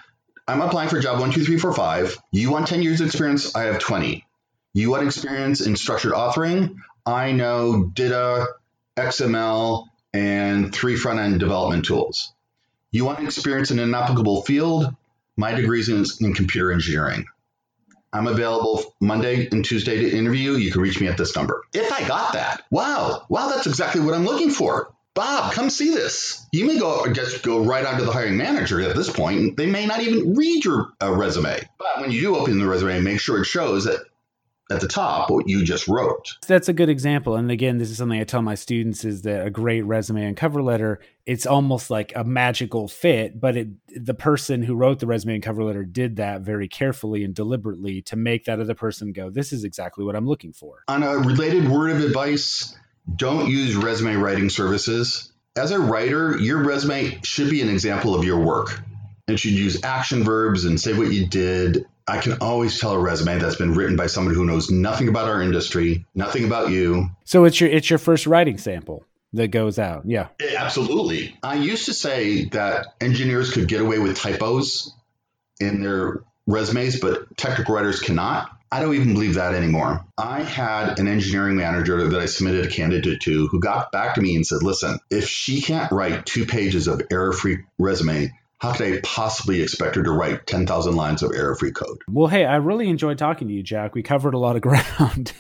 I'm 0.48 0.62
applying 0.62 0.90
for 0.90 1.00
job 1.00 1.20
one, 1.20 1.32
two, 1.32 1.44
three, 1.44 1.58
four, 1.58 1.74
five. 1.74 2.18
You 2.32 2.50
want 2.50 2.68
10 2.68 2.82
years 2.82 3.02
of 3.02 3.08
experience? 3.08 3.54
I 3.56 3.64
have 3.64 3.80
20. 3.80 4.26
You 4.74 4.90
want 4.90 5.06
experience 5.06 5.60
in 5.60 5.76
structured 5.76 6.14
authoring? 6.14 6.78
I 7.06 7.34
know 7.34 7.92
DITA, 7.94 8.48
XML, 8.98 9.88
and 10.14 10.74
three 10.74 10.96
front 10.96 11.20
end 11.20 11.40
development 11.40 11.86
tools. 11.86 12.34
You 12.92 13.06
want 13.06 13.20
experience 13.20 13.72
in 13.72 13.80
an 13.80 13.94
applicable 13.94 14.44
field? 14.44 14.94
My 15.38 15.54
degree 15.54 15.80
is 15.80 15.90
in, 16.22 16.34
computer 16.34 16.72
engineering. 16.72 17.26
I'm 18.14 18.28
available 18.28 18.94
Monday 19.00 19.48
and 19.52 19.64
Tuesday 19.64 19.98
to 20.02 20.18
interview. 20.18 20.54
You 20.54 20.72
can 20.72 20.82
reach 20.82 21.00
me 21.00 21.08
at 21.08 21.18
this 21.18 21.36
number. 21.36 21.64
If 21.74 21.92
I 21.92 22.06
got 22.08 22.34
that, 22.34 22.64
wow, 22.70 23.26
wow, 23.30 23.50
that's 23.50 23.68
exactly 23.68 24.02
what 24.02 24.14
I'm 24.14 24.26
looking 24.26 24.50
for. 24.50 24.94
Bob, 25.14 25.54
come 25.54 25.70
see 25.70 25.90
this. 25.90 26.46
You 26.54 26.66
may 26.66 26.80
go 26.80 27.06
just 27.12 27.44
go 27.44 27.64
right 27.64 27.86
onto 27.86 28.06
the 28.06 28.12
hiring 28.12 28.38
manager 28.38 28.82
at 28.82 28.96
this 28.96 29.10
point. 29.10 29.58
They 29.58 29.66
may 29.66 29.86
not 29.86 30.02
even 30.02 30.36
read 30.36 30.64
your 30.64 30.94
uh, 31.02 31.14
resume. 31.14 31.60
But 31.78 32.02
when 32.02 32.12
you 32.12 32.22
do 32.22 32.36
open 32.36 32.60
the 32.60 32.68
resume, 32.68 33.02
make 33.02 33.20
sure 33.20 33.42
it 33.42 33.46
shows 33.46 33.86
that 33.86 34.06
at 34.72 34.82
the 34.82 34.88
top 34.88 35.30
what 35.30 35.48
you 35.48 35.64
just 35.64 35.88
wrote. 35.88 36.38
That's 36.48 36.70
a 36.70 36.74
good 36.74 36.90
example. 36.90 37.36
And 37.36 37.52
again, 37.52 37.78
this 37.78 37.90
is 37.90 37.98
something 37.98 38.20
I 38.20 38.24
tell 38.24 38.42
my 38.42 38.56
students 38.56 39.04
is 39.06 39.24
that 39.24 39.46
a 39.46 39.50
great 39.50 39.82
resume 39.82 40.26
and 40.26 40.38
cover 40.38 40.62
letter, 40.62 41.00
it's 41.26 41.46
almost 41.46 41.90
like 41.90 42.14
a 42.16 42.24
magical 42.24 42.88
fit, 42.88 43.40
but 43.40 43.58
it 43.58 43.68
the 43.96 44.14
person 44.14 44.64
who 44.64 44.76
wrote 44.76 45.00
the 45.00 45.08
resume 45.08 45.36
and 45.36 45.44
cover 45.44 45.64
letter 45.64 45.84
did 45.84 46.16
that 46.16 46.42
very 46.42 46.68
carefully 46.68 47.24
and 47.24 47.36
deliberately 47.36 48.02
to 48.04 48.16
make 48.16 48.46
that 48.46 48.60
other 48.60 48.76
person 48.76 49.12
go, 49.12 49.30
this 49.30 49.52
is 49.52 49.64
exactly 49.64 50.06
what 50.06 50.16
I'm 50.16 50.28
looking 50.28 50.54
for. 50.54 50.84
On 50.88 51.04
a 51.04 51.18
related 51.18 51.70
word 51.70 51.92
of 51.92 52.04
advice, 52.04 52.76
don't 53.16 53.50
use 53.50 53.76
resume 53.76 54.16
writing 54.16 54.50
services. 54.50 55.32
As 55.56 55.72
a 55.72 55.80
writer, 55.80 56.38
your 56.38 56.64
resume 56.64 57.20
should 57.24 57.50
be 57.50 57.62
an 57.62 57.70
example 57.70 58.16
of 58.16 58.24
your 58.24 58.40
work. 58.40 58.82
It 59.28 59.38
should 59.38 59.52
use 59.52 59.84
action 59.84 60.24
verbs 60.24 60.66
and 60.66 60.80
say 60.80 60.94
what 60.94 61.12
you 61.12 61.26
did 61.28 61.86
I 62.12 62.18
can 62.18 62.34
always 62.42 62.78
tell 62.78 62.92
a 62.92 63.00
resume 63.00 63.40
that's 63.40 63.56
been 63.56 63.74
written 63.74 63.96
by 63.96 64.08
someone 64.08 64.36
who 64.36 64.44
knows 64.44 64.70
nothing 64.70 65.08
about 65.08 65.30
our 65.30 65.42
industry, 65.42 66.06
nothing 66.14 66.44
about 66.44 66.70
you. 66.70 67.10
So 67.24 67.46
it's 67.46 67.62
your 67.62 67.70
it's 67.70 67.90
your 67.90 68.00
first 68.00 68.28
writing 68.28 68.58
sample 68.58 69.06
that 69.32 69.48
goes 69.48 69.80
out. 69.80 70.04
Yeah. 70.06 70.28
Eh, 70.42 70.56
absolutely. 70.58 71.38
I 71.42 71.56
used 71.56 71.86
to 71.86 71.94
say 71.94 72.50
that 72.50 72.88
engineers 73.00 73.54
could 73.54 73.70
get 73.70 73.80
away 73.80 73.98
with 73.98 74.18
typos 74.18 74.94
in 75.62 75.82
their 75.82 76.22
resumes, 76.48 77.00
but 77.00 77.38
technical 77.38 77.76
writers 77.76 78.02
cannot. 78.02 78.52
I 78.74 78.82
don't 78.82 78.94
even 78.96 79.14
believe 79.14 79.36
that 79.36 79.54
anymore. 79.54 80.06
I 80.18 80.44
had 80.44 81.00
an 81.00 81.08
engineering 81.08 81.56
manager 81.56 82.10
that 82.10 82.20
I 82.20 82.26
submitted 82.26 82.66
a 82.66 82.70
candidate 82.70 83.22
to 83.22 83.48
who 83.48 83.62
got 83.62 83.94
back 83.94 84.16
to 84.16 84.22
me 84.22 84.36
and 84.36 84.46
said, 84.46 84.64
listen, 84.64 85.00
if 85.10 85.30
she 85.30 85.62
can't 85.62 85.92
write 85.94 86.26
two 86.26 86.46
pages 86.46 86.88
of 86.88 87.02
error 87.10 87.32
free 87.32 87.60
resume, 87.78 88.34
how 88.62 88.72
could 88.74 88.94
I 88.94 89.00
possibly 89.02 89.64
expect 89.64 89.96
her 89.96 90.04
to 90.04 90.12
write 90.12 90.46
10,000 90.46 90.96
lines 90.96 91.24
of 91.24 91.32
error 91.36 91.56
free 91.56 91.72
code? 91.72 91.98
Well, 92.08 92.28
hey, 92.28 92.46
I 92.46 92.58
really 92.58 92.90
enjoyed 92.90 93.18
talking 93.18 93.48
to 93.48 93.54
you, 93.54 93.64
Jack. 93.64 93.96
We 93.96 94.04
covered 94.04 94.36
a 94.36 94.38
lot 94.38 94.56
of 94.56 94.62
ground. 94.62 95.34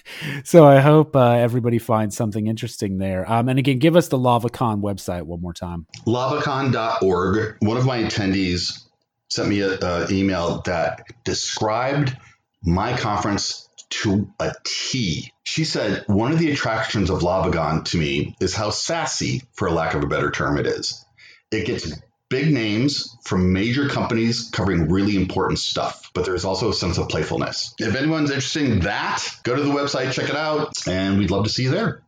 so 0.44 0.66
I 0.66 0.80
hope 0.80 1.16
uh, 1.16 1.34
everybody 1.34 1.78
finds 1.78 2.18
something 2.18 2.48
interesting 2.48 2.98
there. 2.98 3.32
Um, 3.32 3.48
and 3.48 3.60
again, 3.60 3.78
give 3.78 3.96
us 3.96 4.08
the 4.08 4.18
LavaCon 4.18 4.82
website 4.82 5.22
one 5.24 5.40
more 5.40 5.54
time 5.54 5.86
lavacon.org. 6.08 7.58
One 7.60 7.78
of 7.78 7.86
my 7.86 8.00
attendees 8.00 8.84
sent 9.30 9.50
me 9.50 9.62
an 9.62 10.12
email 10.12 10.64
that 10.64 11.06
described 11.24 12.18
my 12.64 12.98
conference 12.98 13.70
to 13.92 14.32
a 14.40 14.54
T. 14.66 15.32
She 15.44 15.64
said, 15.64 16.06
One 16.08 16.32
of 16.32 16.40
the 16.40 16.52
attractions 16.52 17.12
of 17.12 17.20
LavaCon 17.20 17.86
to 17.86 17.98
me 17.98 18.36
is 18.42 18.56
how 18.56 18.72
sassy, 18.72 19.44
for 19.54 19.70
lack 19.70 19.94
of 19.94 20.02
a 20.02 20.08
better 20.08 20.32
term, 20.32 20.58
it 20.58 20.66
is. 20.66 21.06
It 21.52 21.68
gets 21.68 21.92
big 22.32 22.52
names 22.52 23.18
from 23.24 23.54
major 23.54 23.90
companies 23.90 24.50
covering 24.52 24.90
really 24.90 25.18
important 25.18 25.60
stuff, 25.60 26.10
but 26.14 26.26
there's 26.26 26.46
also 26.46 26.70
a 26.70 26.74
sense 26.74 26.98
of 26.98 27.10
playfulness. 27.10 27.76
If 27.78 27.94
anyone's 27.96 28.32
interested 28.32 28.64
in 28.64 28.80
that, 28.80 29.24
go 29.44 29.54
to 29.54 29.62
the 29.62 29.70
website, 29.70 30.14
check 30.14 30.30
it 30.30 30.36
out, 30.36 30.72
and 30.88 31.20
we'd 31.20 31.30
love 31.30 31.44
to 31.44 31.50
see 31.50 31.64
you 31.64 31.72
there. 31.72 32.00